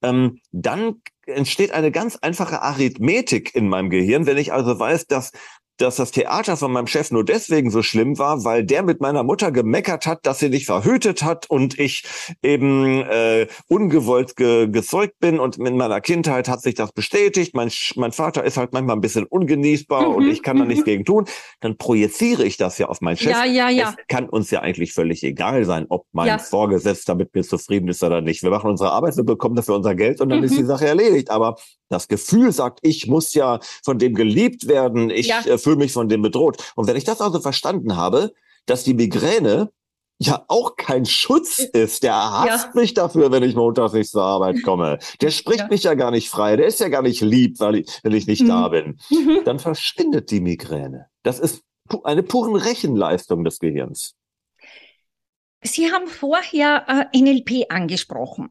Ähm, 0.00 0.38
dann 0.52 1.02
entsteht 1.26 1.72
eine 1.72 1.90
ganz 1.90 2.16
einfache 2.16 2.62
Arithmetik 2.62 3.54
in 3.54 3.68
meinem 3.68 3.90
Gehirn, 3.90 4.26
wenn 4.26 4.38
ich 4.38 4.52
also 4.52 4.78
weiß, 4.78 5.06
dass 5.06 5.32
dass 5.78 5.96
das 5.96 6.10
Theater 6.10 6.56
von 6.56 6.72
meinem 6.72 6.86
Chef 6.86 7.10
nur 7.10 7.24
deswegen 7.24 7.70
so 7.70 7.82
schlimm 7.82 8.18
war, 8.18 8.44
weil 8.44 8.64
der 8.64 8.82
mit 8.82 9.00
meiner 9.00 9.22
Mutter 9.22 9.52
gemeckert 9.52 10.06
hat, 10.06 10.24
dass 10.26 10.38
sie 10.38 10.48
nicht 10.48 10.66
verhütet 10.66 11.22
hat 11.22 11.48
und 11.48 11.78
ich 11.78 12.04
eben 12.42 13.02
äh, 13.02 13.46
ungewollt 13.68 14.36
ge 14.36 14.68
gezeugt 14.68 15.18
bin 15.20 15.38
und 15.38 15.58
in 15.58 15.76
meiner 15.76 16.00
Kindheit 16.00 16.48
hat 16.48 16.62
sich 16.62 16.74
das 16.74 16.92
bestätigt. 16.92 17.54
Mein, 17.54 17.70
mein 17.96 18.12
Vater 18.12 18.44
ist 18.44 18.56
halt 18.56 18.72
manchmal 18.72 18.96
ein 18.96 19.00
bisschen 19.00 19.24
ungenießbar 19.24 20.08
mhm, 20.08 20.14
und 20.14 20.28
ich 20.28 20.42
kann 20.42 20.58
da 20.58 20.64
nichts 20.64 20.82
mhm. 20.82 20.90
gegen 20.90 21.04
tun. 21.04 21.24
Dann 21.60 21.76
projiziere 21.76 22.44
ich 22.44 22.56
das 22.56 22.78
ja 22.78 22.86
auf 22.88 23.00
meinen 23.00 23.16
Chef. 23.16 23.32
Ja, 23.32 23.44
ja, 23.44 23.68
ja. 23.68 23.94
Es 23.96 24.06
kann 24.08 24.28
uns 24.28 24.50
ja 24.50 24.60
eigentlich 24.60 24.92
völlig 24.92 25.22
egal 25.22 25.64
sein, 25.64 25.86
ob 25.88 26.06
mein 26.12 26.28
ja. 26.28 26.38
Vorgesetzter 26.38 27.14
mit 27.14 27.34
mir 27.34 27.42
zufrieden 27.42 27.88
ist 27.88 28.02
oder 28.02 28.20
nicht. 28.20 28.42
Wir 28.42 28.50
machen 28.50 28.70
unsere 28.70 28.90
Arbeit, 28.90 29.16
wir 29.16 29.24
bekommen 29.24 29.56
dafür 29.56 29.76
unser 29.76 29.94
Geld 29.94 30.20
und 30.20 30.28
dann 30.30 30.38
mhm. 30.38 30.44
ist 30.44 30.56
die 30.56 30.64
Sache 30.64 30.86
erledigt. 30.86 31.30
Aber 31.30 31.56
das 31.88 32.08
Gefühl 32.08 32.52
sagt, 32.52 32.80
ich 32.82 33.06
muss 33.06 33.34
ja 33.34 33.60
von 33.84 33.98
dem 33.98 34.14
geliebt 34.14 34.66
werden. 34.66 35.10
Ich 35.10 35.28
ja. 35.28 35.40
äh, 35.46 35.58
fühle 35.66 35.76
mich 35.76 35.92
von 35.92 36.08
dem 36.08 36.22
bedroht. 36.22 36.72
Und 36.76 36.86
wenn 36.86 36.94
ich 36.94 37.02
das 37.02 37.20
also 37.20 37.40
verstanden 37.40 37.96
habe, 37.96 38.32
dass 38.66 38.84
die 38.84 38.94
Migräne 38.94 39.72
ja 40.18 40.44
auch 40.46 40.76
kein 40.76 41.04
Schutz 41.04 41.58
ist. 41.58 42.04
Der 42.04 42.14
hasst 42.14 42.68
ja. 42.72 42.80
mich 42.80 42.94
dafür, 42.94 43.32
wenn 43.32 43.42
ich 43.42 43.56
montags 43.56 43.92
nicht 43.92 44.10
zur 44.10 44.22
Arbeit 44.22 44.62
komme. 44.62 44.98
Der 45.20 45.30
spricht 45.30 45.60
ja. 45.60 45.68
mich 45.68 45.82
ja 45.82 45.94
gar 45.94 46.12
nicht 46.12 46.30
frei. 46.30 46.56
Der 46.56 46.66
ist 46.66 46.78
ja 46.78 46.88
gar 46.88 47.02
nicht 47.02 47.20
lieb, 47.20 47.58
weil 47.58 47.76
ich, 47.76 48.00
wenn 48.04 48.12
ich 48.12 48.28
nicht 48.28 48.42
mhm. 48.42 48.48
da 48.48 48.68
bin. 48.68 48.98
Mhm. 49.10 49.40
Dann 49.44 49.58
verschwindet 49.58 50.30
die 50.30 50.40
Migräne. 50.40 51.08
Das 51.24 51.40
ist 51.40 51.64
eine 52.04 52.22
pure 52.22 52.64
Rechenleistung 52.64 53.42
des 53.44 53.58
Gehirns. 53.58 54.14
Sie 55.62 55.90
haben 55.90 56.06
vorher 56.06 57.10
äh, 57.12 57.18
NLP 57.18 57.66
angesprochen. 57.70 58.50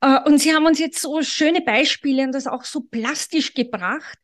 Äh, 0.00 0.18
und 0.24 0.38
Sie 0.38 0.54
haben 0.54 0.64
uns 0.64 0.78
jetzt 0.78 1.00
so 1.00 1.20
schöne 1.20 1.60
Beispiele 1.60 2.22
und 2.22 2.32
das 2.32 2.46
auch 2.46 2.64
so 2.64 2.80
plastisch 2.80 3.52
gebracht, 3.52 4.18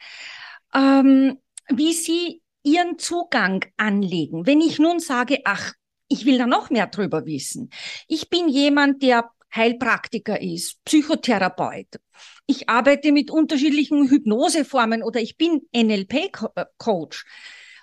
ähm, 0.75 1.39
wie 1.69 1.93
Sie 1.93 2.43
Ihren 2.63 2.99
Zugang 2.99 3.65
anlegen. 3.77 4.47
Wenn 4.47 4.61
ich 4.61 4.79
nun 4.79 4.99
sage, 4.99 5.41
ach, 5.45 5.75
ich 6.09 6.25
will 6.25 6.39
da 6.39 6.47
noch 6.47 6.71
mehr 6.71 6.87
drüber 6.87 7.27
wissen. 7.27 7.71
Ich 8.09 8.31
bin 8.31 8.49
jemand, 8.49 9.03
der 9.03 9.31
Heilpraktiker 9.55 10.41
ist, 10.41 10.83
Psychotherapeut. 10.85 12.01
Ich 12.47 12.69
arbeite 12.69 13.13
mit 13.13 13.31
unterschiedlichen 13.31 14.11
Hypnoseformen 14.11 15.03
oder 15.03 15.21
ich 15.21 15.37
bin 15.37 15.63
NLP-Coach. 15.75 17.25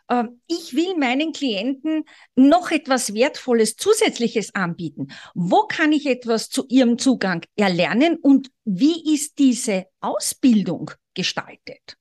Ähm, 0.09 0.41
ich 0.47 0.75
will 0.75 0.97
meinen 0.97 1.31
Klienten 1.31 2.03
noch 2.35 2.71
etwas 2.71 3.13
Wertvolles 3.13 3.75
zusätzliches 3.75 4.53
anbieten. 4.53 5.07
Wo 5.33 5.67
kann 5.67 5.93
ich 5.93 6.05
etwas 6.05 6.49
zu 6.49 6.65
ihrem 6.67 6.97
Zugang 6.97 7.45
erlernen 7.55 8.17
und 8.17 8.49
wie 8.65 9.13
ist 9.13 9.39
diese 9.39 9.85
Ausbildung 10.01 10.91
gestaltet? 11.13 11.97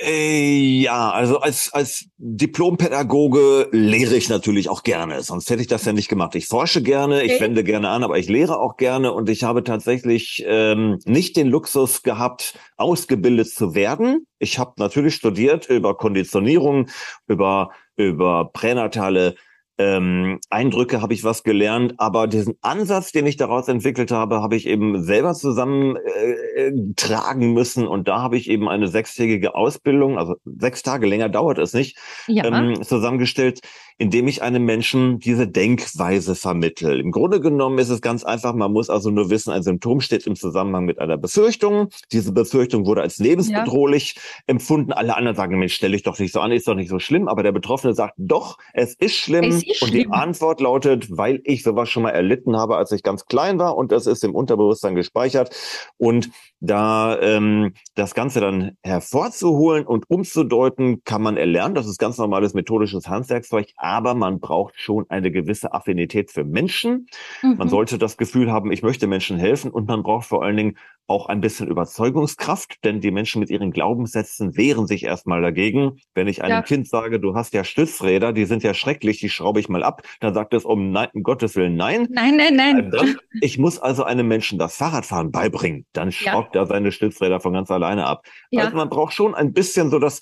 Äh, 0.00 0.80
ja, 0.80 1.10
also 1.10 1.40
als, 1.40 1.72
als 1.72 2.06
Diplompädagoge 2.18 3.68
lehre 3.72 4.16
ich 4.16 4.28
natürlich 4.28 4.68
auch 4.68 4.84
gerne, 4.84 5.22
sonst 5.22 5.50
hätte 5.50 5.62
ich 5.62 5.66
das 5.66 5.84
ja 5.84 5.92
nicht 5.92 6.08
gemacht. 6.08 6.34
Ich 6.36 6.46
forsche 6.46 6.82
gerne, 6.82 7.16
okay. 7.16 7.34
ich 7.34 7.40
wende 7.40 7.64
gerne 7.64 7.88
an, 7.88 8.04
aber 8.04 8.18
ich 8.18 8.28
lehre 8.28 8.60
auch 8.60 8.76
gerne 8.76 9.12
und 9.12 9.28
ich 9.28 9.42
habe 9.42 9.64
tatsächlich 9.64 10.44
ähm, 10.46 10.98
nicht 11.04 11.36
den 11.36 11.48
Luxus 11.48 12.02
gehabt, 12.02 12.54
ausgebildet 12.76 13.50
zu 13.50 13.74
werden. 13.74 14.26
Ich 14.38 14.58
habe 14.58 14.74
natürlich 14.76 15.16
studiert 15.16 15.68
über 15.68 15.96
Konditionierung, 15.96 16.88
über, 17.26 17.70
über 17.96 18.50
pränatale 18.52 19.34
ähm, 19.78 20.40
Eindrücke 20.50 21.00
habe 21.00 21.14
ich 21.14 21.22
was 21.22 21.44
gelernt, 21.44 21.94
aber 21.98 22.26
diesen 22.26 22.56
Ansatz, 22.62 23.12
den 23.12 23.26
ich 23.26 23.36
daraus 23.36 23.68
entwickelt 23.68 24.10
habe, 24.10 24.42
habe 24.42 24.56
ich 24.56 24.66
eben 24.66 25.04
selber 25.04 25.34
zusammen 25.34 25.96
äh, 25.96 26.66
äh, 26.66 26.94
tragen 26.96 27.52
müssen 27.52 27.86
und 27.86 28.08
da 28.08 28.20
habe 28.20 28.36
ich 28.36 28.50
eben 28.50 28.68
eine 28.68 28.88
sechstägige 28.88 29.54
Ausbildung, 29.54 30.18
also 30.18 30.34
sechs 30.44 30.82
Tage 30.82 31.06
länger 31.06 31.28
dauert 31.28 31.58
es 31.58 31.74
nicht, 31.74 31.96
ja. 32.26 32.44
ähm, 32.44 32.82
zusammengestellt, 32.82 33.60
indem 33.98 34.28
ich 34.28 34.42
einem 34.42 34.64
Menschen 34.64 35.18
diese 35.18 35.48
Denkweise 35.48 36.36
vermittel. 36.36 37.00
Im 37.00 37.10
Grunde 37.10 37.40
genommen 37.40 37.78
ist 37.78 37.88
es 37.88 38.00
ganz 38.00 38.22
einfach, 38.22 38.54
man 38.54 38.72
muss 38.72 38.90
also 38.90 39.10
nur 39.10 39.28
wissen, 39.28 39.50
ein 39.50 39.64
Symptom 39.64 40.00
steht 40.00 40.26
im 40.26 40.36
Zusammenhang 40.36 40.84
mit 40.84 41.00
einer 41.00 41.18
Befürchtung. 41.18 41.88
Diese 42.12 42.32
Befürchtung 42.32 42.86
wurde 42.86 43.02
als 43.02 43.18
lebensbedrohlich 43.18 44.14
ja. 44.14 44.22
empfunden. 44.46 44.92
Alle 44.92 45.16
anderen 45.16 45.36
sagen, 45.36 45.58
Mensch, 45.58 45.74
stell 45.74 45.90
dich 45.92 46.04
doch 46.04 46.18
nicht 46.18 46.32
so 46.32 46.40
an, 46.40 46.52
ist 46.52 46.68
doch 46.68 46.76
nicht 46.76 46.90
so 46.90 47.00
schlimm. 47.00 47.26
Aber 47.26 47.42
der 47.42 47.52
Betroffene 47.52 47.92
sagt, 47.92 48.14
doch, 48.16 48.58
es 48.72 48.94
ist 48.94 49.16
schlimm. 49.16 49.44
Es 49.44 49.64
ist 49.64 49.82
und 49.82 49.88
schlimm. 49.88 50.02
die 50.02 50.08
Antwort 50.10 50.60
lautet, 50.60 51.08
weil 51.16 51.40
ich 51.42 51.64
sowas 51.64 51.90
schon 51.90 52.04
mal 52.04 52.10
erlitten 52.10 52.56
habe, 52.56 52.76
als 52.76 52.92
ich 52.92 53.02
ganz 53.02 53.26
klein 53.26 53.58
war 53.58 53.76
und 53.76 53.90
das 53.90 54.06
ist 54.06 54.22
im 54.22 54.34
Unterbewusstsein 54.34 54.94
gespeichert. 54.94 55.50
Und 55.96 56.30
da 56.60 57.18
ähm, 57.20 57.74
das 57.94 58.14
Ganze 58.14 58.40
dann 58.40 58.72
hervorzuholen 58.82 59.86
und 59.86 60.04
umzudeuten, 60.08 61.02
kann 61.04 61.22
man 61.22 61.36
erlernen. 61.36 61.74
Das 61.74 61.86
ist 61.86 61.98
ganz 61.98 62.18
normales 62.18 62.54
methodisches 62.54 63.08
Handwerkszeug 63.08 63.68
aber 63.76 64.14
man 64.14 64.40
braucht 64.40 64.78
schon 64.78 65.06
eine 65.08 65.30
gewisse 65.30 65.72
Affinität 65.72 66.30
für 66.30 66.44
Menschen. 66.44 67.06
Mhm. 67.42 67.56
Man 67.56 67.68
sollte 67.68 67.98
das 67.98 68.16
Gefühl 68.16 68.52
haben, 68.52 68.72
ich 68.72 68.82
möchte 68.82 69.06
Menschen 69.06 69.38
helfen 69.38 69.70
und 69.70 69.88
man 69.88 70.02
braucht 70.02 70.26
vor 70.26 70.44
allen 70.44 70.56
Dingen 70.56 70.78
auch 71.08 71.26
ein 71.26 71.40
bisschen 71.40 71.68
Überzeugungskraft, 71.68 72.84
denn 72.84 73.00
die 73.00 73.10
Menschen 73.10 73.40
mit 73.40 73.48
ihren 73.50 73.72
Glaubenssätzen 73.72 74.56
wehren 74.56 74.86
sich 74.86 75.04
erstmal 75.04 75.40
dagegen. 75.40 75.98
Wenn 76.14 76.28
ich 76.28 76.44
einem 76.44 76.52
ja. 76.52 76.62
Kind 76.62 76.86
sage, 76.86 77.18
du 77.18 77.34
hast 77.34 77.54
ja 77.54 77.64
Stützräder, 77.64 78.34
die 78.34 78.44
sind 78.44 78.62
ja 78.62 78.74
schrecklich, 78.74 79.18
die 79.18 79.30
schraube 79.30 79.58
ich 79.58 79.70
mal 79.70 79.82
ab, 79.82 80.02
dann 80.20 80.34
sagt 80.34 80.52
es 80.52 80.66
um, 80.66 80.90
nein, 80.92 81.08
um 81.14 81.22
Gottes 81.22 81.56
Willen 81.56 81.76
nein. 81.76 82.06
Nein, 82.10 82.36
nein, 82.36 82.54
nein. 82.54 82.90
Dann, 82.90 83.16
ich 83.40 83.58
muss 83.58 83.78
also 83.78 84.04
einem 84.04 84.28
Menschen 84.28 84.58
das 84.58 84.76
Fahrradfahren 84.76 85.32
beibringen. 85.32 85.86
Dann 85.94 86.12
schraubt 86.12 86.54
ja. 86.54 86.62
er 86.62 86.66
seine 86.66 86.92
Stützräder 86.92 87.40
von 87.40 87.54
ganz 87.54 87.70
alleine 87.70 88.06
ab. 88.06 88.26
Ja. 88.50 88.64
Also 88.64 88.76
man 88.76 88.90
braucht 88.90 89.14
schon 89.14 89.34
ein 89.34 89.54
bisschen 89.54 89.90
so 89.90 89.98
das 89.98 90.20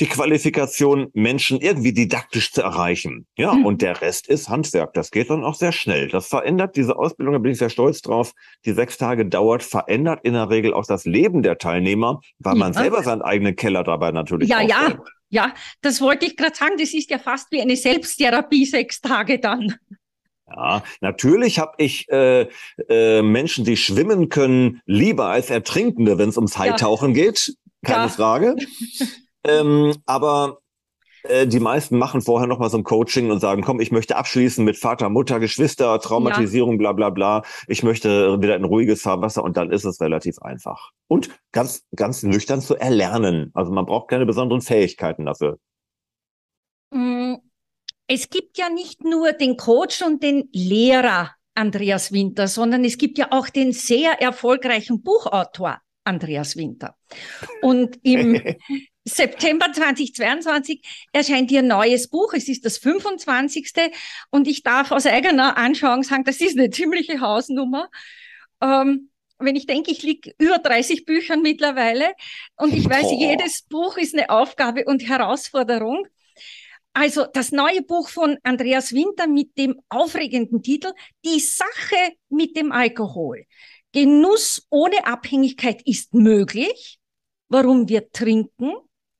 die 0.00 0.06
Qualifikation, 0.06 1.08
Menschen 1.14 1.60
irgendwie 1.60 1.92
didaktisch 1.92 2.52
zu 2.52 2.62
erreichen. 2.62 3.26
Ja, 3.36 3.54
mhm. 3.54 3.66
und 3.66 3.82
der 3.82 4.00
Rest 4.00 4.28
ist 4.28 4.48
Handwerk. 4.48 4.94
Das 4.94 5.10
geht 5.10 5.30
dann 5.30 5.44
auch 5.44 5.54
sehr 5.54 5.72
schnell. 5.72 6.08
Das 6.08 6.26
verändert 6.28 6.76
diese 6.76 6.96
Ausbildung, 6.96 7.34
da 7.34 7.38
bin 7.38 7.52
ich 7.52 7.58
sehr 7.58 7.70
stolz 7.70 8.02
drauf, 8.02 8.32
die 8.64 8.72
sechs 8.72 8.98
Tage 8.98 9.26
dauert, 9.26 9.62
verändert 9.62 10.20
in 10.22 10.34
der 10.34 10.50
Regel 10.50 10.74
auch 10.74 10.86
das 10.86 11.04
Leben 11.04 11.42
der 11.42 11.58
Teilnehmer, 11.58 12.20
weil 12.38 12.54
ja. 12.54 12.58
man 12.58 12.72
selber 12.72 13.02
seinen 13.02 13.22
eigenen 13.22 13.56
Keller 13.56 13.84
dabei 13.84 14.12
natürlich 14.12 14.48
Ja, 14.48 14.60
ja, 14.60 14.98
ja, 15.30 15.52
das 15.82 16.00
wollte 16.00 16.26
ich 16.26 16.36
gerade 16.36 16.54
sagen. 16.54 16.76
Das 16.78 16.94
ist 16.94 17.10
ja 17.10 17.18
fast 17.18 17.50
wie 17.50 17.60
eine 17.60 17.76
Selbsttherapie, 17.76 18.66
sechs 18.66 19.00
Tage 19.00 19.38
dann. 19.40 19.74
Ja, 20.48 20.84
natürlich 21.00 21.58
habe 21.58 21.72
ich 21.78 22.08
äh, 22.08 22.46
äh, 22.88 23.22
Menschen, 23.22 23.64
die 23.64 23.76
schwimmen 23.76 24.28
können, 24.28 24.80
lieber 24.86 25.26
als 25.26 25.50
Ertrinkende, 25.50 26.18
wenn 26.18 26.28
es 26.28 26.36
ums 26.36 26.58
Haitauchen 26.58 27.14
ja. 27.14 27.24
geht. 27.24 27.56
Keine 27.82 28.04
ja. 28.04 28.08
Frage. 28.08 28.56
ähm, 29.44 29.94
aber 30.06 30.58
äh, 31.24 31.46
die 31.46 31.60
meisten 31.60 31.98
machen 31.98 32.20
vorher 32.20 32.46
noch 32.46 32.58
mal 32.58 32.68
so 32.68 32.76
ein 32.76 32.84
Coaching 32.84 33.30
und 33.30 33.40
sagen, 33.40 33.62
komm, 33.62 33.80
ich 33.80 33.90
möchte 33.90 34.16
abschließen 34.16 34.64
mit 34.64 34.76
Vater, 34.76 35.08
Mutter, 35.08 35.40
Geschwister, 35.40 35.98
Traumatisierung, 35.98 36.72
ja. 36.72 36.78
bla 36.78 36.92
bla 36.92 37.10
bla. 37.10 37.42
Ich 37.66 37.82
möchte 37.82 38.40
wieder 38.40 38.54
ein 38.54 38.64
ruhiges 38.64 39.02
Fahrwasser 39.02 39.42
und 39.42 39.56
dann 39.56 39.70
ist 39.70 39.84
es 39.84 40.00
relativ 40.00 40.38
einfach. 40.40 40.90
Und 41.08 41.30
ganz, 41.52 41.84
ganz 41.96 42.22
nüchtern 42.22 42.60
zu 42.60 42.76
erlernen. 42.76 43.50
Also 43.54 43.72
man 43.72 43.86
braucht 43.86 44.08
keine 44.08 44.26
besonderen 44.26 44.60
Fähigkeiten 44.60 45.24
dafür. 45.24 45.58
Mm, 46.90 47.36
es 48.06 48.28
gibt 48.28 48.58
ja 48.58 48.68
nicht 48.68 49.02
nur 49.02 49.32
den 49.32 49.56
Coach 49.56 50.02
und 50.02 50.22
den 50.22 50.48
Lehrer 50.52 51.30
Andreas 51.54 52.12
Winter, 52.12 52.48
sondern 52.48 52.84
es 52.84 52.98
gibt 52.98 53.16
ja 53.16 53.28
auch 53.30 53.48
den 53.48 53.72
sehr 53.72 54.20
erfolgreichen 54.20 55.02
Buchautor 55.02 55.80
Andreas 56.04 56.56
Winter. 56.56 56.96
Und 57.62 57.98
im 58.02 58.40
September 59.06 59.70
2022 59.70 60.80
erscheint 61.12 61.50
ihr 61.50 61.62
neues 61.62 62.08
Buch. 62.08 62.32
Es 62.32 62.48
ist 62.48 62.64
das 62.64 62.78
25. 62.78 63.70
Und 64.30 64.48
ich 64.48 64.62
darf 64.62 64.92
aus 64.92 65.06
eigener 65.06 65.58
Anschauung 65.58 66.02
sagen, 66.02 66.24
das 66.24 66.40
ist 66.40 66.58
eine 66.58 66.70
ziemliche 66.70 67.20
Hausnummer. 67.20 67.90
Ähm, 68.62 69.10
wenn 69.38 69.56
ich 69.56 69.66
denke, 69.66 69.90
ich 69.90 70.02
liege 70.02 70.32
über 70.38 70.58
30 70.58 71.04
Büchern 71.04 71.42
mittlerweile 71.42 72.14
und 72.56 72.72
ich 72.72 72.88
weiß, 72.88 73.02
Boah. 73.02 73.20
jedes 73.20 73.62
Buch 73.62 73.98
ist 73.98 74.14
eine 74.14 74.30
Aufgabe 74.30 74.84
und 74.86 75.06
Herausforderung. 75.06 76.06
Also 76.94 77.26
das 77.26 77.52
neue 77.52 77.82
Buch 77.82 78.08
von 78.08 78.38
Andreas 78.42 78.94
Winter 78.94 79.26
mit 79.26 79.58
dem 79.58 79.80
aufregenden 79.88 80.62
Titel 80.62 80.92
Die 81.24 81.40
Sache 81.40 82.14
mit 82.30 82.56
dem 82.56 82.72
Alkohol. 82.72 83.44
Genuss 83.92 84.66
ohne 84.70 85.04
Abhängigkeit 85.04 85.82
ist 85.84 86.14
möglich. 86.14 86.98
Warum 87.48 87.88
wir 87.88 88.10
trinken 88.10 88.72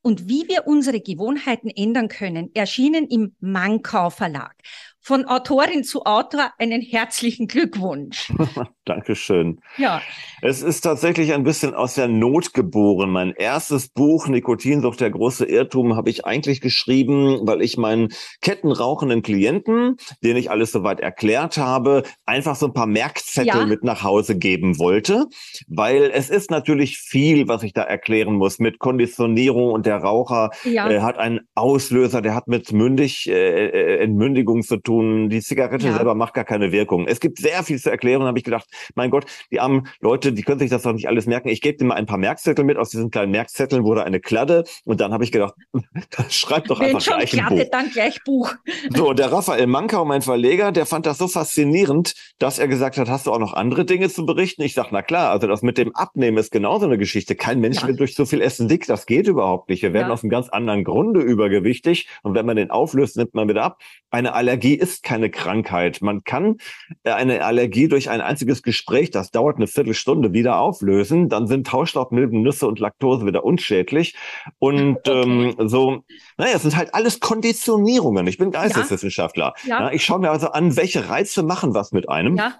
und 0.04 0.28
wie 0.28 0.46
wir 0.48 0.66
unsere 0.66 1.00
Gewohnheiten 1.00 1.70
ändern 1.70 2.08
können, 2.08 2.50
erschienen 2.54 3.06
im 3.08 3.34
Mankau 3.40 4.10
Verlag 4.10 4.54
von 5.00 5.24
Autorin 5.24 5.82
zu 5.82 6.04
Autor 6.04 6.52
einen 6.58 6.82
herzlichen 6.82 7.48
Glückwunsch. 7.48 8.30
Dankeschön. 8.84 9.60
Ja. 9.76 10.00
Es 10.42 10.62
ist 10.62 10.80
tatsächlich 10.80 11.34
ein 11.34 11.44
bisschen 11.44 11.74
aus 11.74 11.94
der 11.94 12.08
Not 12.08 12.54
geboren. 12.54 13.10
Mein 13.10 13.32
erstes 13.32 13.88
Buch, 13.88 14.28
Nikotinsucht, 14.28 15.00
der 15.00 15.10
große 15.10 15.44
Irrtum, 15.44 15.96
habe 15.96 16.10
ich 16.10 16.24
eigentlich 16.24 16.60
geschrieben, 16.60 17.40
weil 17.42 17.62
ich 17.62 17.76
meinen 17.76 18.08
kettenrauchenden 18.40 19.22
Klienten, 19.22 19.96
den 20.22 20.36
ich 20.36 20.50
alles 20.50 20.72
soweit 20.72 21.00
erklärt 21.00 21.56
habe, 21.56 22.02
einfach 22.26 22.56
so 22.56 22.66
ein 22.66 22.74
paar 22.74 22.86
Merkzettel 22.86 23.46
ja. 23.46 23.66
mit 23.66 23.84
nach 23.84 24.02
Hause 24.02 24.36
geben 24.36 24.78
wollte. 24.78 25.26
Weil 25.68 26.10
es 26.14 26.30
ist 26.30 26.50
natürlich 26.50 26.98
viel, 26.98 27.48
was 27.48 27.62
ich 27.62 27.72
da 27.72 27.82
erklären 27.82 28.34
muss 28.34 28.58
mit 28.58 28.78
Konditionierung 28.78 29.72
und 29.72 29.86
der 29.86 29.98
Raucher 29.98 30.50
ja. 30.64 30.90
äh, 30.90 31.00
hat 31.00 31.18
einen 31.18 31.40
Auslöser, 31.54 32.22
der 32.22 32.34
hat 32.34 32.48
mit 32.48 32.72
Mündig, 32.72 33.28
äh, 33.28 33.66
äh 33.68 33.98
Entmündigung 34.04 34.62
zu 34.62 34.76
tun 34.76 34.94
tun. 34.94 35.28
Die 35.28 35.40
Zigarette 35.40 35.86
ja. 35.86 35.94
selber 35.94 36.14
macht 36.14 36.34
gar 36.34 36.44
keine 36.44 36.72
Wirkung. 36.72 37.06
Es 37.06 37.20
gibt 37.20 37.38
sehr 37.38 37.62
viel 37.62 37.78
zu 37.78 37.90
erklären. 37.90 38.22
habe 38.22 38.38
ich 38.38 38.44
gedacht, 38.44 38.66
mein 38.94 39.10
Gott, 39.10 39.26
die 39.50 39.60
armen 39.60 39.88
Leute, 40.00 40.32
die 40.32 40.42
können 40.42 40.58
sich 40.58 40.70
das 40.70 40.82
doch 40.82 40.92
nicht 40.92 41.08
alles 41.08 41.26
merken. 41.26 41.48
Ich 41.48 41.60
gebe 41.60 41.78
dir 41.78 41.84
mal 41.84 41.94
ein 41.94 42.06
paar 42.06 42.18
Merkzettel 42.18 42.64
mit. 42.64 42.76
Aus 42.76 42.90
diesen 42.90 43.10
kleinen 43.10 43.32
Merkzetteln 43.32 43.84
wurde 43.84 44.04
eine 44.04 44.20
Kladde. 44.20 44.64
Und 44.84 45.00
dann 45.00 45.12
habe 45.12 45.24
ich 45.24 45.32
gedacht, 45.32 45.54
schreib 46.28 46.66
doch 46.66 46.80
einfach 46.80 47.00
schon 47.00 47.18
gleich 47.18 47.30
Kladde, 47.30 47.54
ein 47.54 47.58
Buch. 47.58 47.70
dann 47.70 47.90
gleich 47.90 48.24
Buch. 48.24 48.54
So, 48.94 49.12
der 49.12 49.32
Raphael 49.32 49.66
Mankau, 49.66 50.04
mein 50.04 50.22
Verleger, 50.22 50.72
der 50.72 50.86
fand 50.86 51.06
das 51.06 51.18
so 51.18 51.28
faszinierend, 51.28 52.14
dass 52.38 52.58
er 52.58 52.68
gesagt 52.68 52.98
hat, 52.98 53.08
hast 53.08 53.26
du 53.26 53.32
auch 53.32 53.38
noch 53.38 53.54
andere 53.54 53.84
Dinge 53.84 54.08
zu 54.08 54.26
berichten? 54.26 54.62
Ich 54.62 54.74
sage, 54.74 54.88
na 54.92 55.02
klar, 55.02 55.30
also 55.30 55.46
das 55.46 55.62
mit 55.62 55.78
dem 55.78 55.94
Abnehmen 55.94 56.38
ist 56.38 56.50
genauso 56.50 56.86
eine 56.86 56.98
Geschichte. 56.98 57.34
Kein 57.34 57.60
Mensch 57.60 57.80
ja. 57.80 57.88
wird 57.88 58.00
durch 58.00 58.14
so 58.14 58.26
viel 58.26 58.40
Essen 58.40 58.68
dick. 58.68 58.86
Das 58.86 59.06
geht 59.06 59.26
überhaupt 59.26 59.68
nicht. 59.68 59.82
Wir 59.82 59.92
werden 59.92 60.08
ja. 60.08 60.12
aus 60.12 60.22
einem 60.22 60.30
ganz 60.30 60.48
anderen 60.48 60.84
Grunde 60.84 61.20
übergewichtig. 61.20 62.08
Und 62.22 62.34
wenn 62.34 62.46
man 62.46 62.56
den 62.56 62.70
auflöst, 62.70 63.16
nimmt 63.16 63.34
man 63.34 63.48
wieder 63.48 63.62
ab. 63.62 63.80
Eine 64.10 64.34
Allergie 64.34 64.74
ist 64.74 65.02
keine 65.02 65.30
Krankheit. 65.30 66.02
Man 66.02 66.24
kann 66.24 66.56
äh, 67.02 67.10
eine 67.10 67.44
Allergie 67.44 67.88
durch 67.88 68.10
ein 68.10 68.20
einziges 68.20 68.62
Gespräch, 68.64 69.10
das 69.10 69.30
dauert 69.30 69.56
eine 69.56 69.66
Viertelstunde, 69.66 70.32
wieder 70.32 70.58
auflösen. 70.58 71.28
Dann 71.28 71.46
sind 71.46 71.72
Hausstaubmilben, 71.72 72.42
Nüsse 72.42 72.66
und 72.66 72.78
Laktose 72.78 73.26
wieder 73.26 73.44
unschädlich. 73.44 74.16
Und 74.58 74.96
okay. 75.08 75.22
ähm, 75.22 75.68
so, 75.68 76.02
naja, 76.36 76.56
es 76.56 76.62
sind 76.62 76.76
halt 76.76 76.94
alles 76.94 77.20
Konditionierungen. 77.20 78.26
Ich 78.26 78.38
bin 78.38 78.50
Geisteswissenschaftler. 78.50 79.54
Ja. 79.66 79.80
ja. 79.80 79.92
ich 79.92 80.04
schaue 80.04 80.18
mir 80.18 80.30
also 80.30 80.50
an, 80.50 80.76
welche 80.76 81.08
Reize 81.08 81.42
machen 81.42 81.74
was 81.74 81.92
mit 81.92 82.08
einem. 82.08 82.36
Ja. 82.36 82.54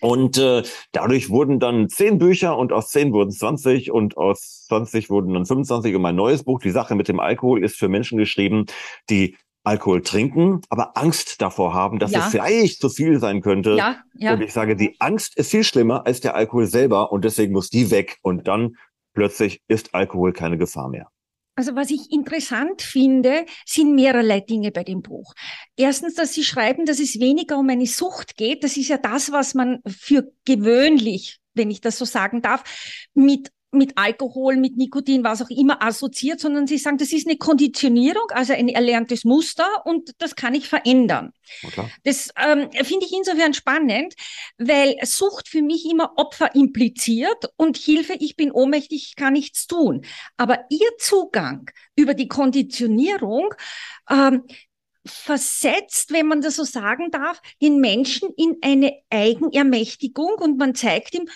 Und 0.00 0.38
äh, 0.38 0.62
dadurch 0.92 1.28
wurden 1.28 1.58
dann 1.58 1.88
zehn 1.88 2.18
Bücher 2.18 2.56
und 2.56 2.72
aus 2.72 2.90
zehn 2.90 3.12
wurden 3.12 3.32
20 3.32 3.90
und 3.90 4.16
aus 4.16 4.66
20 4.68 5.10
wurden 5.10 5.34
dann 5.34 5.44
25 5.44 5.96
und 5.96 6.02
mein 6.02 6.14
neues 6.14 6.44
Buch, 6.44 6.60
die 6.60 6.70
Sache 6.70 6.94
mit 6.94 7.08
dem 7.08 7.18
Alkohol, 7.18 7.64
ist 7.64 7.76
für 7.76 7.88
Menschen 7.88 8.16
geschrieben, 8.16 8.66
die 9.10 9.36
Alkohol 9.68 10.02
trinken, 10.02 10.62
aber 10.70 10.96
Angst 10.96 11.40
davor 11.42 11.74
haben, 11.74 11.98
dass 11.98 12.10
ja. 12.10 12.20
es 12.20 12.30
vielleicht 12.30 12.80
zu 12.80 12.88
viel 12.88 13.20
sein 13.20 13.42
könnte. 13.42 13.76
Ja, 13.76 13.96
ja. 14.14 14.32
Und 14.32 14.40
ich 14.40 14.52
sage, 14.52 14.76
die 14.76 14.96
Angst 14.98 15.36
ist 15.36 15.50
viel 15.50 15.64
schlimmer 15.64 16.06
als 16.06 16.20
der 16.20 16.34
Alkohol 16.34 16.66
selber 16.66 17.12
und 17.12 17.24
deswegen 17.24 17.52
muss 17.52 17.68
die 17.68 17.90
weg 17.90 18.18
und 18.22 18.48
dann 18.48 18.76
plötzlich 19.12 19.62
ist 19.68 19.94
Alkohol 19.94 20.32
keine 20.32 20.58
Gefahr 20.58 20.88
mehr. 20.88 21.10
Also 21.54 21.74
was 21.74 21.90
ich 21.90 22.12
interessant 22.12 22.82
finde, 22.82 23.44
sind 23.66 23.94
mehrerlei 23.94 24.40
Dinge 24.40 24.70
bei 24.70 24.84
dem 24.84 25.02
Buch. 25.02 25.34
Erstens, 25.76 26.14
dass 26.14 26.32
Sie 26.32 26.44
schreiben, 26.44 26.86
dass 26.86 27.00
es 27.00 27.18
weniger 27.18 27.58
um 27.58 27.68
eine 27.68 27.86
Sucht 27.86 28.36
geht. 28.36 28.62
Das 28.62 28.76
ist 28.76 28.88
ja 28.88 28.96
das, 28.96 29.32
was 29.32 29.54
man 29.54 29.80
für 29.84 30.30
gewöhnlich, 30.44 31.40
wenn 31.54 31.70
ich 31.70 31.80
das 31.80 31.98
so 31.98 32.04
sagen 32.04 32.42
darf, 32.42 32.62
mit 33.12 33.50
mit 33.70 33.92
Alkohol, 33.96 34.56
mit 34.56 34.76
Nikotin, 34.76 35.24
was 35.24 35.42
auch 35.42 35.50
immer 35.50 35.82
assoziiert, 35.82 36.40
sondern 36.40 36.66
sie 36.66 36.78
sagen, 36.78 36.96
das 36.96 37.12
ist 37.12 37.26
eine 37.26 37.36
Konditionierung, 37.36 38.30
also 38.30 38.54
ein 38.54 38.68
erlerntes 38.68 39.24
Muster 39.24 39.66
und 39.84 40.10
das 40.18 40.36
kann 40.36 40.54
ich 40.54 40.68
verändern. 40.68 41.32
Okay. 41.62 41.86
Das 42.04 42.30
ähm, 42.42 42.70
finde 42.72 43.04
ich 43.04 43.12
insofern 43.12 43.52
spannend, 43.52 44.14
weil 44.56 44.96
Sucht 45.02 45.48
für 45.48 45.60
mich 45.60 45.84
immer 45.84 46.12
Opfer 46.16 46.54
impliziert 46.54 47.50
und 47.56 47.76
Hilfe, 47.76 48.14
ich 48.18 48.36
bin 48.36 48.50
ohnmächtig, 48.50 49.08
ich 49.08 49.16
kann 49.16 49.34
nichts 49.34 49.66
tun. 49.66 50.04
Aber 50.38 50.64
ihr 50.70 50.96
Zugang 50.98 51.70
über 51.94 52.14
die 52.14 52.28
Konditionierung 52.28 53.52
ähm, 54.08 54.44
versetzt, 55.04 56.12
wenn 56.12 56.26
man 56.26 56.40
das 56.40 56.56
so 56.56 56.64
sagen 56.64 57.10
darf, 57.10 57.40
den 57.60 57.80
Menschen 57.80 58.30
in 58.36 58.56
eine 58.62 58.94
Eigenermächtigung 59.10 60.34
und 60.34 60.58
man 60.58 60.74
zeigt 60.74 61.14
ihm, 61.14 61.28